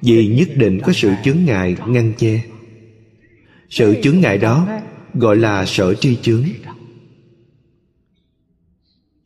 [0.01, 2.43] Vì nhất định có sự chướng ngại ngăn che.
[3.69, 4.67] Sự chướng ngại đó
[5.13, 6.43] gọi là sở tri chướng.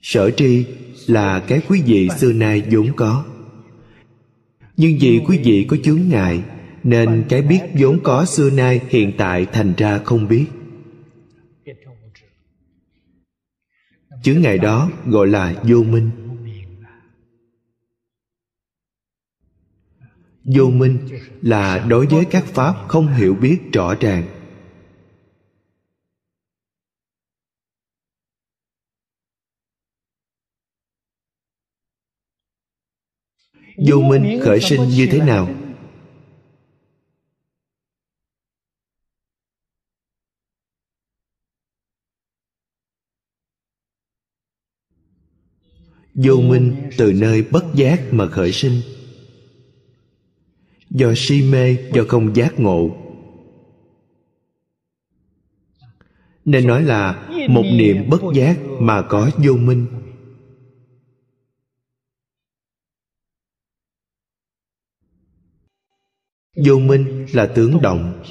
[0.02, 0.66] Sở tri
[1.08, 3.26] là cái quý vị xưa nay vốn có.
[4.78, 6.44] Nhưng vì quý vị có chướng ngại,
[6.84, 10.46] nên cái biết vốn có xưa nay hiện tại thành ra không biết.
[14.24, 16.21] Chướng ngại đó gọi là vô minh.
[20.44, 21.00] Vô minh
[21.42, 24.38] là đối với các pháp không hiểu biết rõ ràng.
[33.88, 35.50] Vô minh khởi sinh như thế nào?
[46.14, 48.82] Vô minh từ nơi bất giác mà khởi sinh
[50.92, 52.90] do si mê do không giác ngộ.
[56.46, 59.88] Nên nói là một niệm bất giác mà có vô minh.
[66.66, 68.24] Vô minh là tướng động.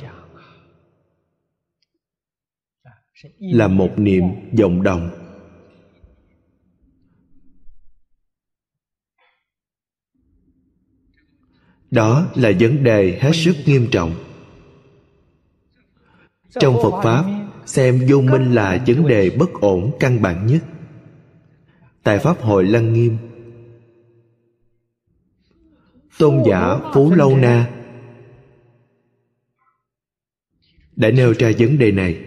[3.38, 4.24] Là một niệm
[4.58, 5.19] vọng động.
[11.90, 14.14] Đó là vấn đề hết sức nghiêm trọng.
[16.60, 17.24] Trong phật pháp,
[17.66, 20.64] xem vô minh là vấn đề bất ổn căn bản nhất.
[22.02, 23.16] Tại pháp hội lăng nghiêm,
[26.18, 27.70] tôn giả phú lâu na
[30.96, 32.24] đã nêu ra vấn đề này.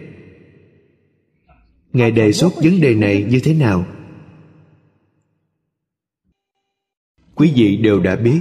[1.92, 3.86] Ngài đề xuất vấn đề này như thế nào?
[7.34, 8.40] Quý vị đều đã biết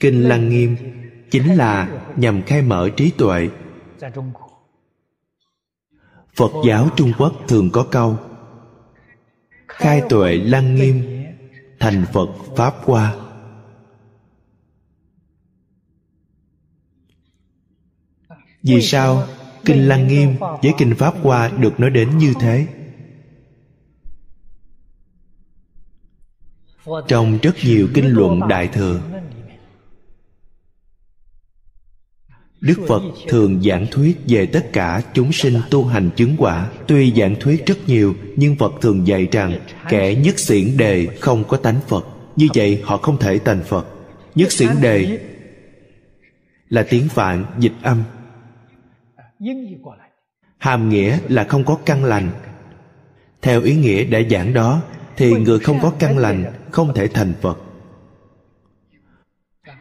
[0.00, 0.76] kinh lăng nghiêm
[1.30, 3.48] chính là nhằm khai mở trí tuệ.
[6.36, 8.18] Phật giáo trung quốc thường có câu,
[9.68, 11.24] khai tuệ lăng nghiêm,
[11.80, 13.14] thành phật pháp hoa.
[18.62, 19.26] Vì sao
[19.64, 22.66] kinh lăng nghiêm với kinh pháp hoa được nói đến như thế?
[27.08, 29.00] Trong rất nhiều kinh luận đại thừa
[32.60, 36.68] Đức Phật thường giảng thuyết về tất cả chúng sinh tu hành chứng quả.
[36.86, 39.58] Tuy giảng thuyết rất nhiều, Nhưng Phật thường dạy rằng
[39.88, 42.06] Kẻ nhất xiển đề không có tánh Phật.
[42.36, 43.86] Như vậy, họ không thể thành Phật.
[44.34, 45.18] Nhất xiển đề
[46.68, 48.02] Là tiếng Phạn, dịch âm.
[50.58, 52.30] Hàm nghĩa là không có căn lành.
[53.42, 54.82] Theo ý nghĩa đã giảng đó,
[55.16, 57.58] Thì người không có căn lành Không thể thành Phật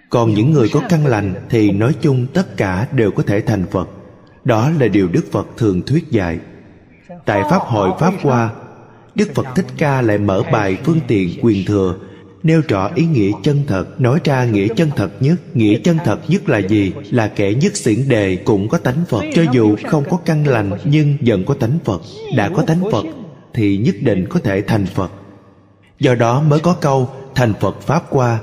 [0.10, 3.66] còn những người có căn lành thì nói chung tất cả đều có thể thành
[3.72, 3.90] phật.
[4.44, 6.40] Đó là điều đức phật thường thuyết dạy.
[7.26, 8.50] Tại pháp hội pháp hoa,
[9.16, 11.96] đức phật thích ca lại mở bài phương tiện quyền thừa,
[12.44, 15.36] nêu rõ ý nghĩa chân thật, nói ra nghĩa chân thật nhất.
[15.54, 16.94] Nghĩa chân thật nhất là gì?
[17.12, 19.24] Là kẻ nhất xiển đề cũng có tánh phật.
[19.36, 22.02] Cho dù không có căn lành nhưng vẫn có tánh phật.
[22.36, 23.06] Đã có tánh phật
[23.54, 25.12] thì nhất định có thể thành phật.
[26.00, 28.40] Do đó mới có câu thành phật pháp qua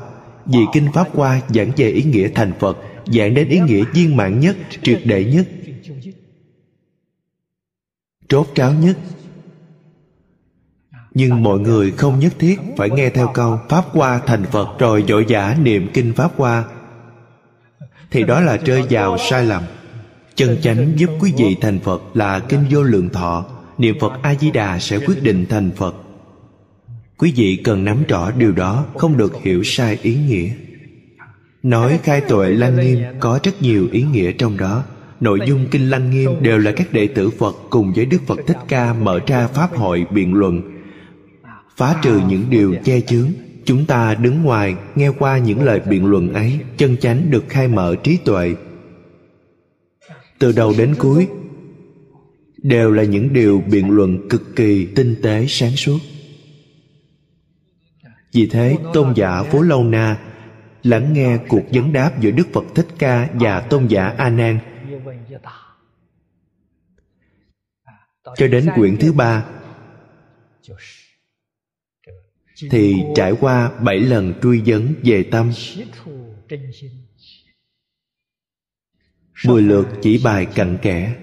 [0.46, 4.16] vì kinh pháp hoa giảng về ý nghĩa thành phật, giảng đến ý nghĩa viên
[4.16, 5.46] mãn nhất, triệt để nhất.
[8.28, 8.96] Trốt tráo nhất.
[11.14, 15.04] Nhưng mọi người không nhất thiết phải nghe theo câu pháp hoa thành phật rồi
[15.08, 16.64] dội giả niệm kinh pháp hoa.
[18.10, 19.62] Thì đó là rơi vào sai lầm.
[20.34, 23.44] Chân chánh giúp quý vị thành phật là kinh vô lượng thọ.
[23.78, 25.94] Niệm phật a di đà sẽ quyết định thành phật
[27.22, 30.50] quý vị cần nắm rõ điều đó, không được hiểu sai ý nghĩa.
[31.62, 34.84] Nói khai tuệ lăng nghiêm có rất nhiều ý nghĩa trong đó.
[35.20, 38.40] Nội dung kinh lăng nghiêm đều là các đệ tử phật cùng với đức phật
[38.46, 40.62] thích ca mở ra pháp hội biện luận.
[41.76, 43.28] Phá trừ những điều che chướng,
[43.64, 47.68] chúng ta đứng ngoài nghe qua những lời biện luận ấy, chân chánh được khai
[47.68, 48.54] mở trí tuệ.
[50.38, 51.26] Từ đầu đến cuối,
[52.62, 55.98] đều là những điều biện luận cực kỳ tinh tế sáng suốt
[58.32, 60.18] vì thế, tôn giả phố Lâu Na
[60.82, 64.58] lắng nghe cuộc vấn đáp giữa Đức Phật Thích Ca và tôn giả A Nan.
[68.36, 69.44] Cho đến quyển thứ ba,
[72.70, 75.52] thì trải qua bảy lần truy vấn về tâm,
[79.46, 81.14] mười lượt chỉ bài cặn kẽ,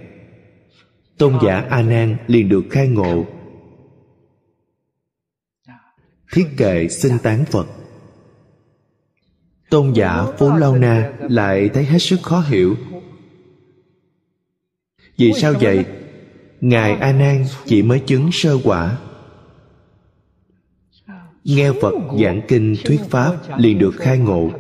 [1.18, 3.26] tôn giả a nan liền được khai ngộ
[6.32, 7.68] thiết kệ xưng tán phật.
[9.70, 12.76] Tôn giả phú lao na lại thấy hết sức khó hiểu.
[15.18, 15.86] Vì sao vậy?
[16.62, 18.98] Ngài a nan chỉ mới chứng sơ quả.
[21.44, 21.94] Nghe phật
[22.24, 24.52] giảng kinh thuyết pháp liền được khai ngộ.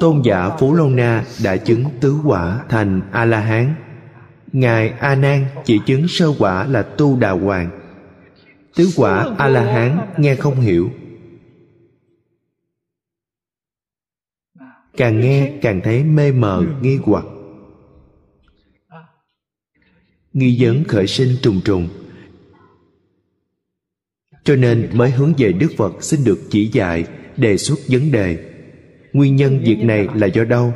[0.00, 3.74] Tôn giả phú lâu na đã chứng tứ quả thành a la hán.
[4.52, 7.81] Ngài a nan chỉ chứng sơ quả là tu đà hoàng
[8.74, 10.90] tứ quả a la hán nghe không hiểu.
[14.96, 17.24] Càng nghe càng thấy mê mờ, nghi hoặc.
[20.32, 21.88] Nghi vấn khởi sinh trùng trùng.
[24.44, 27.04] Cho nên mới hướng về đức phật xin được chỉ dạy,
[27.36, 28.54] đề xuất vấn đề.
[29.12, 30.74] Nguyên nhân việc này là do đâu?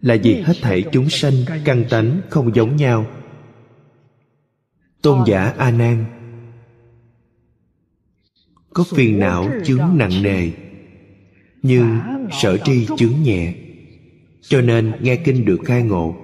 [0.00, 1.32] Là vì hết thảy chúng sanh
[1.64, 3.06] căn tánh không giống nhau.
[5.02, 6.04] Tôn giả a nan
[8.74, 10.50] có phiền não chướng nặng nề,
[11.62, 11.98] nhưng
[12.42, 13.54] sở tri chướng nhẹ.
[14.40, 16.16] Cho nên nghe kinh được khai ngộ,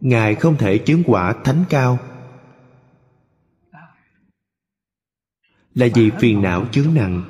[0.00, 1.98] ngài không thể chứng quả thánh cao.
[5.74, 7.22] Là vì phiền não chướng nặng.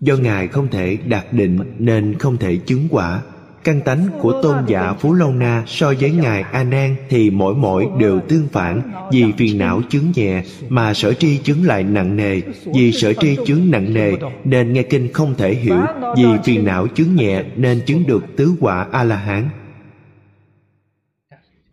[0.00, 3.22] Do ngài không thể đạt định nên không thể chứng quả
[3.66, 7.54] căn tánh của tôn giả phú lâu na so với ngài a nan thì mỗi
[7.54, 12.16] mỗi đều tương phản, vì phiền não chứng nhẹ mà sở tri chứng lại nặng
[12.16, 12.40] nề.
[12.74, 14.12] Vì sở tri chứng nặng nề
[14.44, 15.80] nên nghe kinh không thể hiểu,
[16.16, 19.48] vì phiền não chứng nhẹ nên chứng được tứ quả a la hán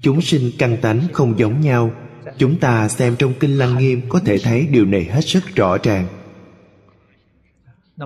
[0.01, 1.91] chúng sinh căn tánh không giống nhau.
[2.37, 5.77] Chúng ta xem trong kinh lăng nghiêm có thể thấy điều này hết sức rõ
[5.83, 6.07] ràng.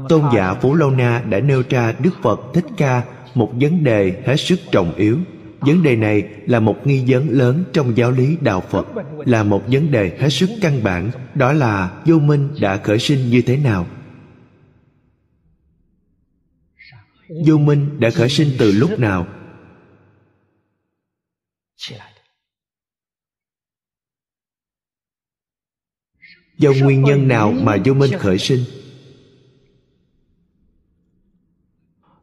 [0.10, 3.04] Tôn giả phú lâu na đã nêu ra đức phật thích ca
[3.38, 5.20] một vấn đề hết sức trọng yếu.
[5.60, 8.88] Vấn đề này là một nghi vấn lớn trong giáo lý đạo phật,
[9.26, 13.30] là một vấn đề hết sức căn bản, đó là vô minh đã khởi sinh
[13.30, 13.88] như thế nào.
[17.46, 19.28] Vô minh đã khởi sinh từ lúc nào?
[26.58, 28.60] Do nguyên nhân nào mà vô minh khởi sinh?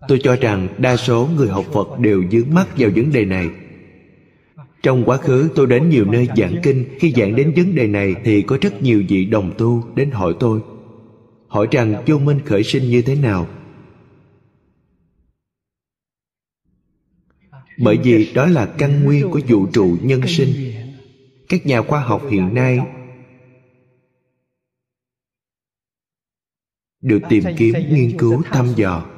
[0.09, 3.51] Tôi cho rằng đa số người học phật đều dướng mắt vào vấn đề này.
[4.83, 6.85] Trong quá khứ, tôi đến nhiều nơi giảng kinh.
[6.99, 10.35] Khi giảng đến vấn đề này thì có rất nhiều vị đồng tu đến hỏi
[10.41, 10.61] tôi,
[11.49, 13.49] hỏi rằng vô minh khởi sinh như thế nào?
[17.79, 20.73] Bởi vì đó là căn nguyên của vũ trụ nhân sinh.
[21.49, 22.79] Các nhà khoa học hiện nay
[27.01, 29.14] được tìm kiếm, nghiên cứu, thăm dò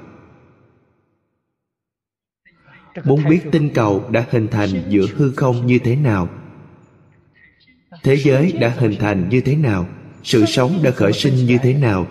[3.05, 6.28] muốn biết tinh cầu đã hình thành giữa hư không như thế nào?
[8.02, 9.86] Thế giới đã hình thành như thế nào?
[10.23, 12.06] Sự sống đã khởi sinh như thế nào?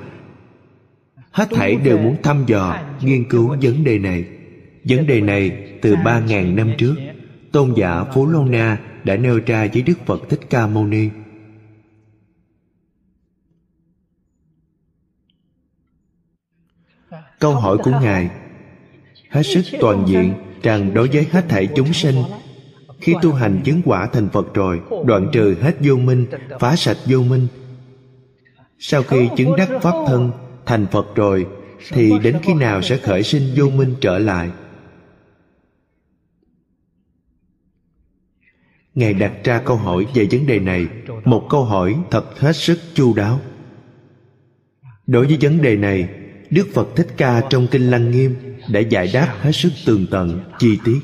[1.31, 4.25] Hết thảy đều muốn thăm dò, nghiên cứu vấn đề này.
[4.83, 6.95] Vấn đề này từ ba ngàn năm trước,
[7.51, 11.09] tôn giả phú lô na đã nêu ra với đức phật thích ca mâu ni.
[17.39, 18.29] Câu hỏi của ngài
[19.35, 20.33] hết sức toàn diện
[20.63, 22.15] rằng đối với hết thảy chúng sinh.
[23.01, 26.25] Khi tu hành chứng quả thành phật rồi, đoạn trừ hết vô minh,
[26.59, 27.47] phá sạch vô minh.
[28.79, 30.31] Sau khi chứng đắc pháp thân,
[30.65, 31.47] thành phật rồi,
[31.89, 34.49] thì đến khi nào sẽ khởi sinh vô minh trở lại?
[38.95, 40.87] Ngài đặt ra câu hỏi về vấn đề này,
[41.25, 43.39] một câu hỏi thật hết sức chu đáo.
[45.07, 46.09] Đối với vấn đề này,
[46.49, 50.39] đức phật thích ca trong kinh lăng nghiêm đã giải đáp hết sức tường tận,
[50.59, 50.99] chi tiết.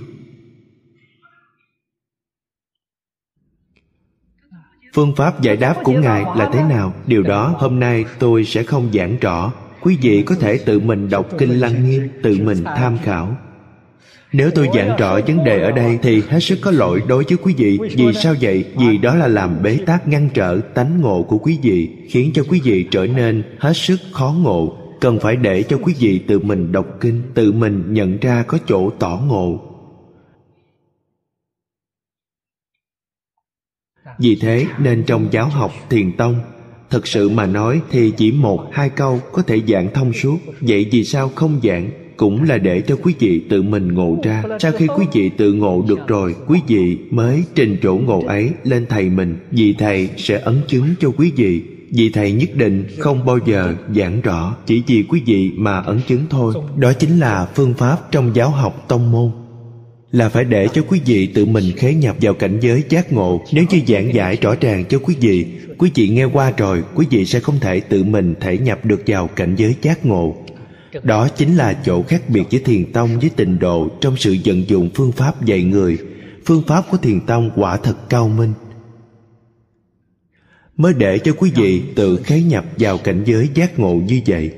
[4.93, 6.93] Phương pháp giải đáp của ngài là thế nào?
[7.07, 9.53] Điều đó hôm nay tôi sẽ không giảng rõ.
[9.81, 13.37] Quý vị có thể tự mình đọc kinh lăng nghiêm tự mình tham khảo.
[14.33, 17.37] Nếu tôi giảng rõ vấn đề ở đây thì hết sức có lỗi đối với
[17.37, 17.79] quý vị.
[17.95, 18.65] Vì sao vậy?
[18.75, 22.43] Vì đó là làm bế tắc ngăn trở tánh ngộ của quý vị, khiến cho
[22.49, 26.39] quý vị trở nên hết sức khó ngộ cần phải để cho quý vị tự
[26.39, 29.61] mình đọc kinh, tự mình nhận ra có chỗ tỏ ngộ.
[34.19, 36.35] Vì thế, nên trong giáo học thiền tông,
[36.89, 40.37] thực sự mà nói thì chỉ một, hai câu có thể giảng thông suốt.
[40.59, 41.89] Vậy vì sao không giảng?
[42.17, 44.43] Cũng là để cho quý vị tự mình ngộ ra.
[44.59, 48.51] Sau khi quý vị tự ngộ được rồi, quý vị mới trình chỗ ngộ ấy
[48.63, 49.37] lên thầy mình.
[49.51, 53.75] Vì thầy sẽ ấn chứng cho quý vị vì thầy nhất định không bao giờ
[53.95, 56.53] giảng rõ chỉ vì quý vị mà ấn chứng thôi.
[56.77, 59.31] Đó chính là phương pháp trong giáo học tông môn.
[60.11, 63.41] Là phải để cho quý vị tự mình khế nhập vào cảnh giới giác ngộ.
[63.51, 65.45] Nếu như giảng giải rõ ràng cho quý vị
[65.77, 69.01] quý vị nghe qua rồi, quý vị sẽ không thể tự mình thể nhập được
[69.07, 70.35] vào cảnh giới giác ngộ.
[71.03, 74.69] Đó chính là chỗ khác biệt giữa thiền tông với tịnh độ trong sự vận
[74.69, 75.97] dụng phương pháp dạy người.
[76.45, 78.53] Phương pháp của thiền tông quả thật cao minh
[80.81, 84.53] mới để cho quý vị tự khế nhập vào cảnh giới giác ngộ như vậy.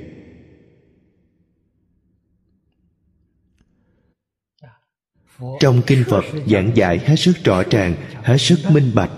[5.59, 9.11] Trong kinh phật giảng dạy hết sức rõ ràng, hết sức minh bạch.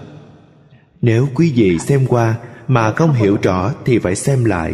[1.02, 2.38] Nếu quý vị xem qua
[2.68, 4.74] mà không hiểu rõ thì phải xem lại.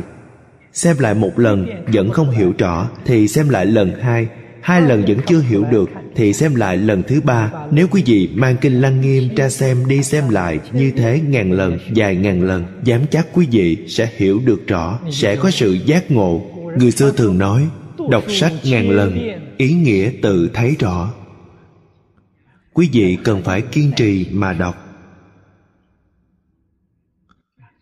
[0.73, 4.27] Xem lại một lần, vẫn không hiểu rõ thì xem lại lần hai
[4.61, 7.51] hai lần vẫn chưa hiểu được thì xem lại lần thứ ba.
[7.71, 11.51] Nếu quý vị mang kinh lăng nghiêm ra xem đi xem lại như thế ngàn
[11.51, 15.77] lần vài ngàn lần dám chắc quý vị sẽ hiểu được rõ, sẽ có sự
[15.85, 16.41] giác ngộ.
[16.77, 17.67] Người xưa thường nói,
[18.09, 19.19] đọc sách ngàn lần,
[19.57, 21.13] ý nghĩa tự thấy rõ.
[22.73, 24.87] Quý vị cần phải kiên trì mà đọc.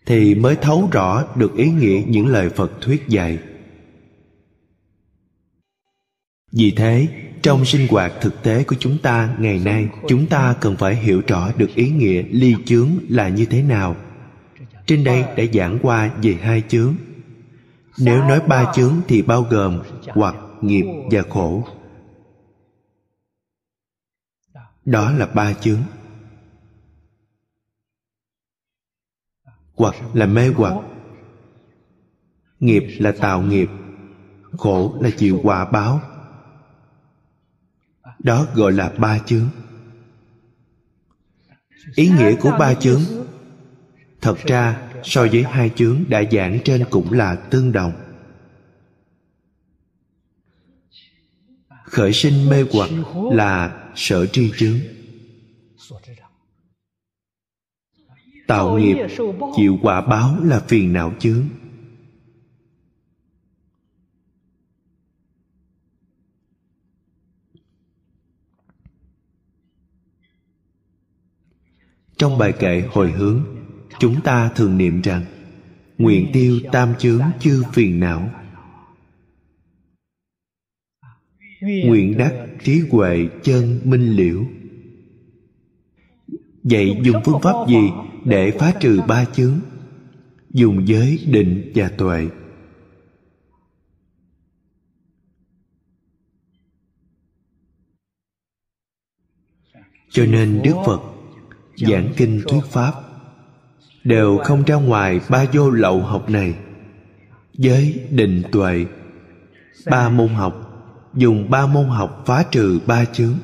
[0.06, 3.38] Thì mới thấu rõ được ý nghĩa những lời phật thuyết dạy
[6.52, 7.08] vì thế,
[7.42, 11.22] trong sinh hoạt thực tế của chúng ta ngày nay, chúng ta cần phải hiểu
[11.28, 13.96] rõ được ý nghĩa ly chướng là như thế nào.
[14.86, 16.96] Trên đây đã giảng qua về hai chướng.
[17.98, 21.68] Nếu nói ba chướng thì bao gồm hoặc, nghiệp và khổ.
[24.86, 25.80] Đó là ba chướng.
[29.76, 30.74] Hoặc là mê hoặc.
[32.60, 33.70] Nghiệp là tạo nghiệp,
[34.58, 36.02] khổ là chịu quả báo
[38.20, 39.50] đó gọi là ba chướng.
[41.96, 43.02] Ý nghĩa của ba chướng,
[44.22, 47.92] thật ra so với hai chướng đã giảng trên cũng là tương đồng.
[51.84, 52.90] Khởi sinh mê hoặc
[53.32, 54.80] là sở tri chướng.
[58.48, 58.98] Tạo nghiệp,
[59.56, 61.44] chịu quả báo là phiền não chướng.
[72.20, 73.44] Trong bài kệ hồi hướng,
[74.00, 75.26] chúng ta thường niệm rằng,
[75.98, 78.30] nguyện tiêu tam chướng chư phiền não.
[81.62, 84.46] Nguyện đắc trí huệ chân minh liễu.
[86.64, 87.90] Vậy dùng phương pháp gì
[88.26, 89.60] để phá trừ ba chướng?
[90.50, 92.28] Dùng giới định và tuệ.
[100.10, 101.19] Cho nên đức phật
[101.80, 102.94] giảng kinh thuyết pháp.
[104.04, 106.56] Đều không ra ngoài ba vô lậu học này.
[107.54, 108.86] Giới định tuệ.
[109.86, 110.66] Ba môn học.
[111.14, 113.36] Dùng ba môn học phá trừ ba chướng.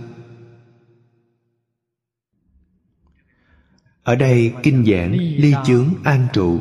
[4.03, 6.59] Ở đây kinh giảng ly chướng an trụ.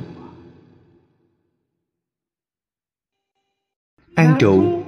[4.15, 4.83] An trụ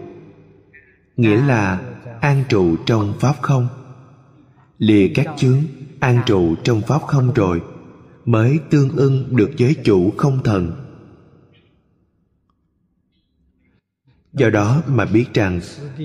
[1.17, 1.81] nghĩa là
[2.21, 3.69] an trụ trong pháp không?
[4.79, 5.63] Lìa các chướng
[6.01, 7.63] an trụ trong pháp không rồi,
[8.25, 10.73] mới tương ưng được giới chủ không thần.
[14.33, 15.61] Do đó mà biết rằng,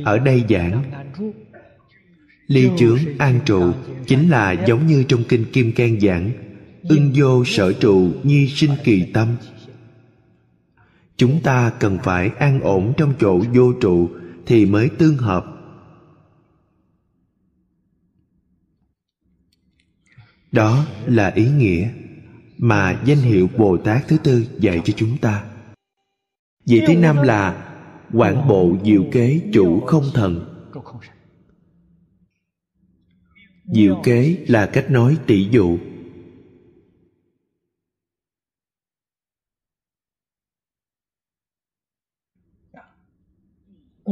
[0.06, 0.84] ở đây giảng,
[2.48, 3.72] ly chướng an trụ
[4.08, 6.32] chính là giống như trong kinh kim cang giảng,
[6.84, 9.28] ưng vô sở trụ nhi sinh kỳ tâm.
[11.18, 14.10] Chúng ta cần phải an ổn trong chỗ vô trụ
[14.46, 15.46] thì mới tương hợp.
[20.52, 21.90] Đó là ý nghĩa
[22.58, 25.52] mà danh hiệu bồ tát thứ tư dạy cho chúng ta.
[26.66, 27.68] Vị thứ năm là
[28.14, 30.48] quản bộ diệu kế chủ không thần.
[33.66, 35.78] Diệu kế là cách nói tỷ dụ.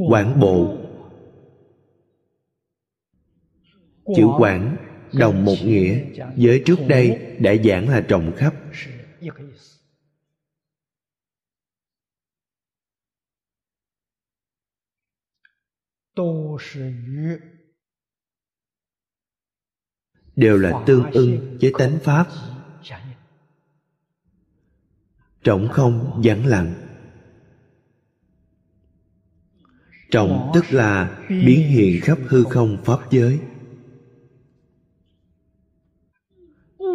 [0.10, 0.78] Quản bộ.
[4.16, 6.06] Chữ quản đồng một nghĩa
[6.38, 8.54] với trước đây đã giảng là rộng khắp.
[20.36, 22.28] Đều là tương ưng với tánh pháp.
[25.44, 26.74] Trọng không vắng lặng.
[30.12, 33.40] Trọng tức là biến hiện khắp hư không pháp giới.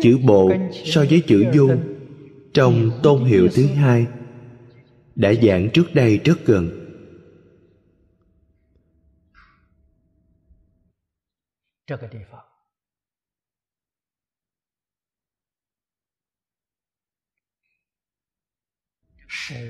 [0.05, 0.53] Chữ bộ
[0.85, 1.95] so với chữ dung
[2.55, 4.07] trong tôn hiệu thứ hai
[5.15, 6.81] đã giảng trước đây rất gần.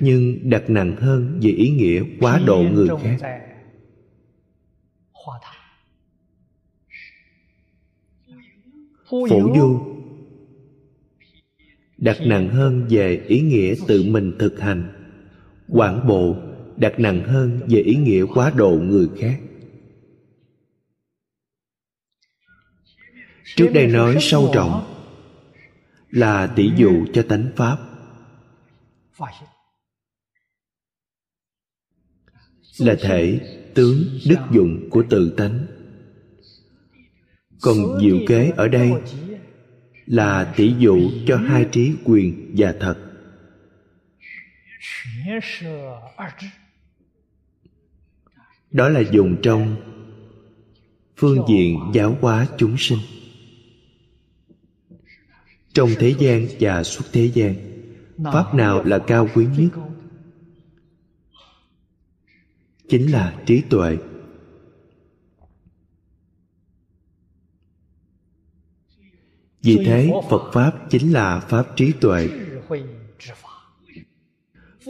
[0.00, 3.18] Nhưng đặt nặng hơn về ý nghĩa quá độ người khác.
[9.10, 9.93] Phổ du
[11.96, 14.92] đặt nặng hơn về ý nghĩa tự mình thực hành.
[15.68, 16.36] Quảng bộ,
[16.76, 19.40] đặt nặng hơn về ý nghĩa quá độ người khác.
[23.56, 24.94] Trước đây nói sâu rộng
[26.10, 27.78] là tỷ dụ cho tánh pháp.
[32.78, 33.40] Là thể,
[33.74, 35.66] tướng, đức dụng của tự tánh.
[37.60, 38.92] Còn diệu kế ở đây
[40.06, 42.96] là tỷ dụ cho hai trí quyền và thật.
[48.70, 49.76] Đó là dùng trong
[51.16, 52.98] phương diện giáo hóa chúng sinh.
[55.74, 57.54] Trong thế gian và suốt thế gian,
[58.32, 59.70] pháp nào là cao quý nhất?
[62.88, 63.98] Chính là trí tuệ.
[69.64, 72.28] Vì thế phật pháp chính là pháp trí tuệ.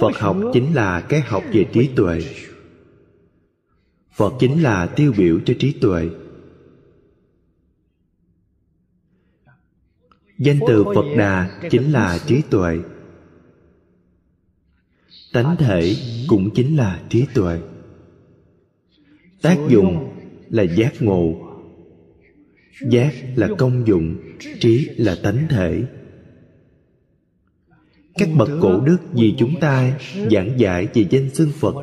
[0.00, 2.20] Phật học chính là cái học về trí tuệ.
[4.12, 6.08] Phật chính là tiêu biểu cho trí tuệ.
[10.38, 12.78] Danh từ phật đà chính là trí tuệ.
[15.32, 15.96] Tánh thể
[16.28, 17.60] cũng chính là trí tuệ.
[19.42, 20.14] Tác dụng
[20.50, 21.53] là giác ngộ
[22.80, 24.16] giác là công dụng,
[24.60, 25.82] trí là tánh thể.
[28.14, 29.98] Các bậc cổ đức vì chúng ta
[30.30, 31.74] giảng giải về danh xưng phật.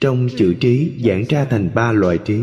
[0.00, 2.40] Trong chữ trí giảng ra thành ba loại trí.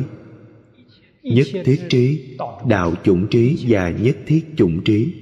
[1.24, 2.38] Nhất thiết trí,
[2.68, 5.14] đạo chủng trí và nhất thiết chủng trí.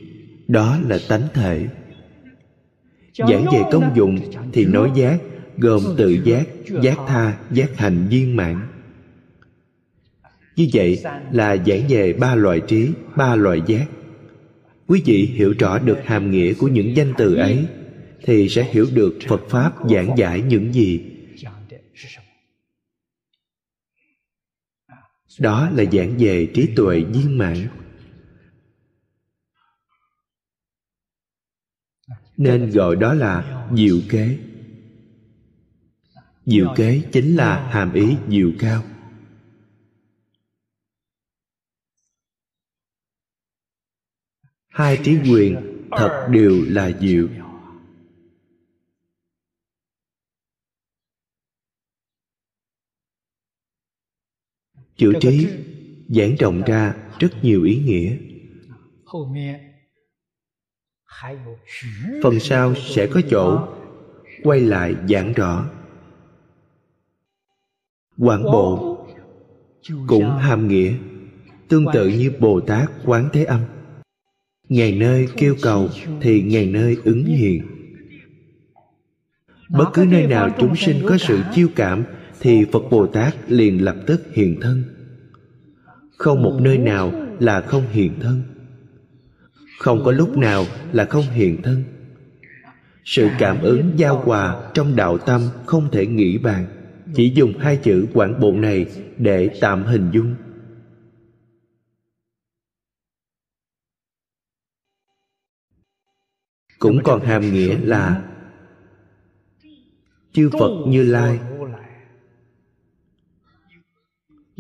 [0.48, 1.68] Đó là tánh thể.
[3.18, 4.20] Giảng về công dụng
[4.54, 5.18] thì nói giác
[5.58, 6.48] gồm tự giác
[6.82, 8.68] giác tha, giác hành viên mãn
[10.56, 13.88] như vậy là giảng về ba loại trí, ba loại giác.
[14.88, 17.68] Quý vị hiểu rõ được hàm nghĩa của những danh từ ấy,
[18.24, 21.12] thì sẽ hiểu được phật pháp giảng giải những gì.
[25.40, 27.68] Đó là giảng về trí tuệ viên mãn.
[32.38, 34.38] Nên gọi đó là diệu kế.
[36.46, 38.84] Diệu kế chính là hàm ý diệu cao.
[44.76, 45.56] Hai trí quyền
[45.92, 47.28] thật đều là diệu.
[54.96, 55.48] Chữ trí
[56.08, 58.18] giảng rộng ra rất nhiều ý nghĩa.
[62.24, 63.68] Phần sau sẽ có chỗ
[64.44, 65.70] quay lại giảng rõ.
[68.18, 68.98] Quảng bộ
[70.08, 70.94] cũng hàm nghĩa,
[71.68, 73.75] tương tự như bồ tát quán thế âm
[74.70, 75.90] ngàn nơi kêu cầu
[76.22, 77.62] thì ngàn nơi ứng hiện.
[79.70, 82.04] Bất cứ nơi nào chúng sinh có sự chiêu cảm
[82.40, 84.84] thì phật bồ tát liền lập tức hiện thân.
[86.18, 88.42] Không một nơi nào là không hiện thân.
[89.80, 91.84] Không có lúc nào là không hiện thân.
[93.06, 96.66] Sự cảm ứng giao hòa trong đạo tâm không thể nghĩ bàn.
[97.16, 98.86] Chỉ dùng hai chữ quảng bộ này
[99.18, 100.36] để tạm hình dung
[106.80, 108.24] cũng còn hàm nghĩa là
[110.34, 111.40] chư phật như lai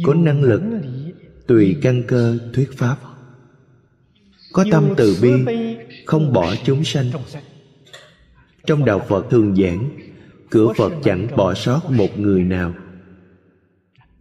[0.03, 0.61] có năng lực
[1.47, 2.97] tùy căn cơ thuyết pháp,
[4.53, 5.31] có tâm từ bi,
[6.05, 7.11] không bỏ chúng sanh.
[8.65, 9.89] Trong đạo phật thường giảng,
[10.49, 12.73] cửa phật chẳng bỏ sót một người nào.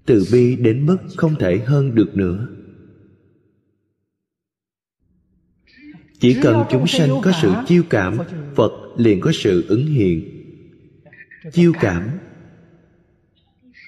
[0.06, 2.48] Từ bi đến mức không thể hơn được nữa.
[6.24, 8.18] Chỉ cần chúng sanh có sự chiêu cảm
[8.54, 10.44] phật liền có sự ứng hiện.
[11.52, 12.08] Chiêu cảm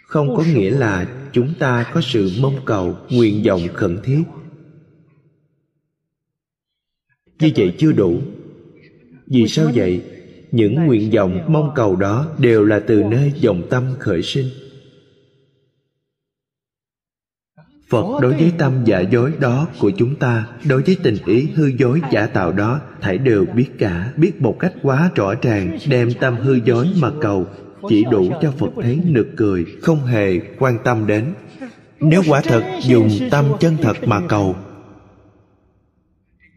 [0.07, 4.23] không có nghĩa là chúng ta có sự mong cầu nguyện vọng khẩn thiết.
[7.41, 8.21] như vậy chưa đủ.
[9.27, 10.03] Vì sao vậy?
[10.53, 14.47] Những nguyện vọng mong cầu đó đều là từ nơi dòng tâm khởi sinh
[17.89, 21.67] phật đối với tâm giả dối đó của chúng ta đối với tình ý hư
[21.67, 26.13] dối giả tạo đó thảy đều biết cả biết một cách quá rõ ràng đem
[26.21, 27.47] tâm hư dối mà cầu
[27.89, 31.35] chỉ đủ cho phật thấy nực cười không hề quan tâm đến.
[32.01, 34.57] Nếu quả thật dùng tâm chân thật mà cầu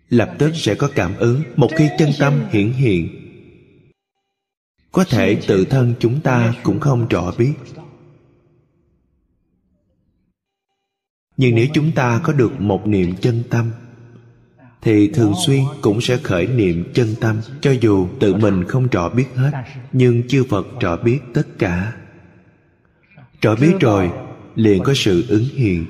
[0.09, 3.09] lập tức sẽ có cảm ứng một khi chân tâm hiển hiện.
[4.91, 7.53] Có thể tự thân chúng ta cũng không rõ biết
[11.39, 13.71] nhưng nếu chúng ta có được một niệm chân tâm,
[14.81, 19.09] thì thường xuyên cũng sẽ khởi niệm chân tâm, cho dù tự mình không rõ
[19.09, 19.51] biết hết,
[19.91, 21.93] nhưng chư phật rõ biết tất cả.
[23.41, 24.11] Rõ biết rồi,
[24.55, 25.85] liền có sự ứng hiện.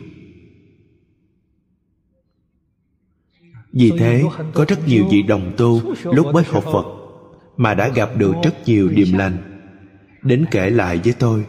[3.73, 4.23] Vì thế,
[4.53, 6.85] có rất nhiều vị đồng tu lúc mới học phật
[7.57, 9.38] mà đã gặp được rất nhiều điềm lành.
[10.23, 11.45] Đến kể lại với tôi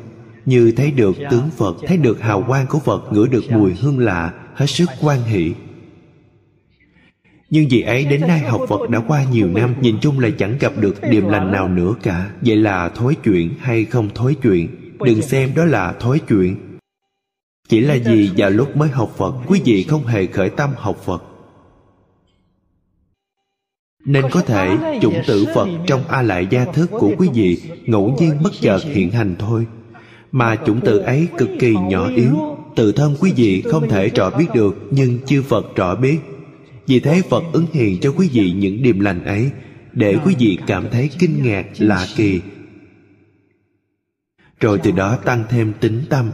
[0.46, 3.98] như thấy được tướng phật, thấy được hào quang của phật ngửi được mùi hương
[3.98, 5.52] lạ, hết sức quan hỷ.
[7.50, 10.58] Nhưng vì ấy, đến nay học Phật đã qua nhiều năm, Nhìn chung là chẳng
[10.60, 12.30] gặp được điềm lành nào nữa cả.
[12.40, 14.68] Vậy là thối chuyện hay không thối chuyện
[15.00, 16.56] Đừng xem đó là thối chuyện
[17.68, 20.96] Chỉ là vì vào lúc mới học Phật, Quý vị không hề khởi tâm học
[21.04, 21.22] Phật.
[24.04, 28.16] Nên có thể chủng tử Phật trong A Lại gia thức của quý vị, ngẫu
[28.20, 29.66] nhiên bất chợt hiện hành thôi.
[30.32, 32.56] Mà chủng tử ấy cực kỳ nhỏ yếu.
[32.76, 36.18] Tự thân quý vị không thể rõ biết được, Nhưng chư Phật rõ biết.
[36.86, 39.50] Vì thế Phật ứng hiện cho quý vị những điềm lành ấy,
[39.92, 42.40] Để quý vị cảm thấy kinh ngạc, lạ kỳ.
[44.60, 46.30] Rồi từ đó tăng thêm tính tâm.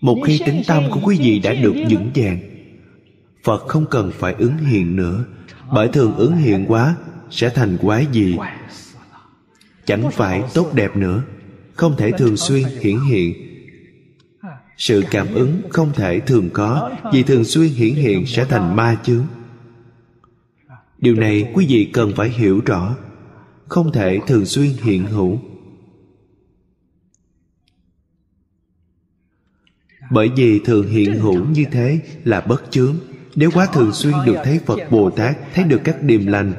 [0.00, 2.38] Một khi tính tâm của quý vị đã được vững vàng,
[3.44, 5.24] phật không cần phải ứng hiện nữa.
[5.72, 6.96] Bởi thường ứng hiện quá,
[7.30, 8.36] sẽ thành quái gì?
[9.86, 11.22] chẳng phải tốt đẹp nữa,
[11.74, 13.34] không thể thường xuyên hiển hiện.
[14.76, 18.98] Sự cảm ứng không thể thường có, vì thường xuyên hiển hiện sẽ thành ma
[19.04, 19.26] chướng.
[20.98, 22.96] Điều này quý vị cần phải hiểu rõ,
[23.68, 25.38] không thể thường xuyên hiện hữu.
[30.10, 32.96] Bởi vì thường hiện hữu như thế là bất chướng.
[33.34, 36.52] Nếu quá thường xuyên được thấy phật bồ tát, thấy được các điềm lành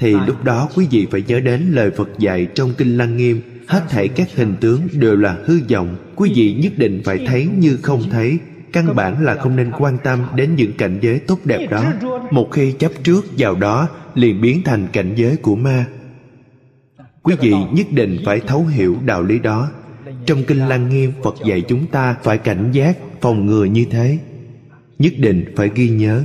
[0.00, 3.40] thì lúc đó quý vị phải nhớ đến lời phật dạy trong kinh lăng nghiêm.
[3.66, 5.96] Hết thảy các hình tướng đều là hư vọng.
[6.16, 8.38] Quý vị nhất định phải thấy như không thấy.
[8.72, 11.92] Căn bản là không nên quan tâm đến những cảnh giới tốt đẹp đó.
[12.30, 15.86] Một khi chấp trước vào đó, liền biến thành cảnh giới của ma.
[17.22, 19.70] Quý vị nhất định phải thấu hiểu đạo lý đó.
[20.26, 24.18] Trong kinh lăng nghiêm, phật dạy chúng ta phải cảnh giác, phòng ngừa như thế.
[24.98, 26.24] Nhất định phải ghi nhớ.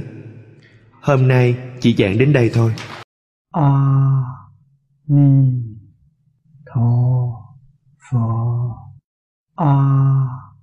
[1.01, 2.71] Hôm nay, chỉ giảng đến đây thôi.
[3.55, 4.51] 阿
[5.05, 5.79] 弥
[6.65, 7.55] 陀
[7.97, 8.75] 佛。
[9.53, 10.53] 阿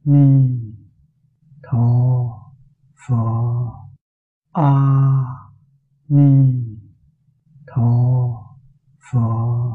[0.00, 0.74] 弥
[1.60, 2.54] 陀
[2.94, 3.90] 佛。
[4.52, 5.52] 阿
[6.06, 6.80] 弥
[7.66, 8.56] 陀
[8.98, 9.68] 佛。